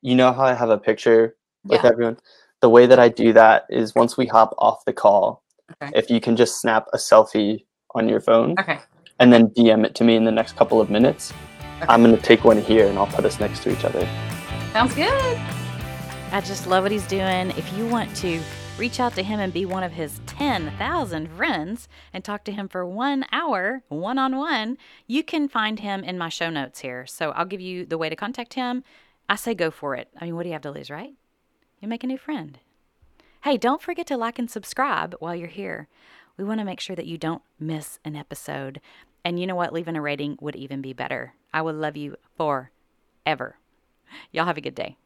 you 0.01 0.15
know 0.15 0.31
how 0.31 0.43
i 0.43 0.53
have 0.53 0.69
a 0.69 0.77
picture 0.77 1.35
with 1.63 1.83
yeah. 1.83 1.89
everyone? 1.89 2.17
The 2.61 2.69
way 2.69 2.85
that 2.85 2.99
i 2.99 3.09
do 3.09 3.33
that 3.33 3.65
is 3.69 3.95
once 3.95 4.17
we 4.17 4.25
hop 4.25 4.53
off 4.57 4.85
the 4.85 4.93
call 4.93 5.43
Okay. 5.81 5.91
if 5.95 6.09
you 6.09 6.21
can 6.21 6.37
just 6.37 6.61
snap 6.61 6.87
a 6.93 6.97
selfie 6.97 7.65
on 7.93 8.07
your 8.07 8.21
phone 8.21 8.55
okay. 8.57 8.79
and 9.19 9.33
then 9.33 9.49
dm 9.49 9.85
it 9.85 9.95
to 9.95 10.05
me 10.05 10.15
in 10.15 10.23
the 10.23 10.31
next 10.31 10.55
couple 10.55 10.79
of 10.79 10.89
minutes. 10.89 11.33
I'm 11.89 12.03
going 12.03 12.15
to 12.15 12.21
take 12.21 12.43
one 12.43 12.61
here 12.61 12.87
and 12.87 12.97
i'll 12.97 13.07
put 13.07 13.25
us 13.25 13.39
next 13.39 13.63
to 13.63 13.71
each 13.71 13.83
other 13.83 14.07
sounds 14.73 14.93
good 14.93 15.39
I 16.29 16.41
just 16.41 16.67
love 16.67 16.83
what 16.83 16.91
he's 16.91 17.07
doing. 17.07 17.51
If 17.51 17.71
you 17.77 17.87
want 17.87 18.13
to 18.17 18.41
reach 18.77 18.99
out 18.99 19.15
to 19.15 19.23
him 19.23 19.39
and 19.39 19.53
be 19.53 19.65
one 19.65 19.81
of 19.81 19.93
his 19.93 20.19
10,000 20.27 21.29
friends 21.29 21.87
and 22.11 22.21
talk 22.21 22.43
to 22.43 22.51
him 22.51 22.67
for 22.67 22.85
one 22.85 23.25
hour, 23.31 23.81
one 23.87 24.19
on 24.19 24.35
one, 24.35 24.77
you 25.07 25.23
can 25.23 25.47
find 25.47 25.79
him 25.79 26.03
in 26.03 26.17
my 26.17 26.27
show 26.27 26.49
notes 26.49 26.81
here. 26.81 27.05
So 27.05 27.31
I'll 27.31 27.45
give 27.45 27.61
you 27.61 27.85
the 27.85 27.97
way 27.97 28.09
to 28.09 28.15
contact 28.15 28.55
him. 28.55 28.83
I 29.29 29.37
say 29.37 29.55
go 29.55 29.71
for 29.71 29.95
it. 29.95 30.09
I 30.19 30.25
mean, 30.25 30.35
what 30.35 30.43
do 30.43 30.49
you 30.49 30.53
have 30.53 30.61
to 30.63 30.71
lose, 30.71 30.89
right? 30.89 31.13
You 31.79 31.87
make 31.87 32.03
a 32.03 32.07
new 32.07 32.17
friend. 32.17 32.59
Hey, 33.45 33.55
don't 33.55 33.81
forget 33.81 34.05
to 34.07 34.17
like 34.17 34.37
and 34.37 34.51
subscribe 34.51 35.15
while 35.19 35.33
you're 35.33 35.47
here. 35.47 35.87
We 36.35 36.43
want 36.43 36.59
to 36.59 36.65
make 36.65 36.81
sure 36.81 36.95
that 36.97 37.07
you 37.07 37.17
don't 37.17 37.41
miss 37.57 37.99
an 38.03 38.17
episode. 38.17 38.81
And 39.23 39.39
you 39.39 39.47
know 39.47 39.55
what? 39.55 39.71
Leaving 39.71 39.95
a 39.95 40.01
rating 40.01 40.37
would 40.41 40.57
even 40.57 40.81
be 40.81 40.91
better. 40.91 41.33
I 41.53 41.61
will 41.61 41.73
love 41.73 41.97
you 41.97 42.15
forever. 42.35 43.57
Y'all 44.31 44.45
have 44.45 44.57
a 44.57 44.61
good 44.61 44.75
day. 44.75 44.97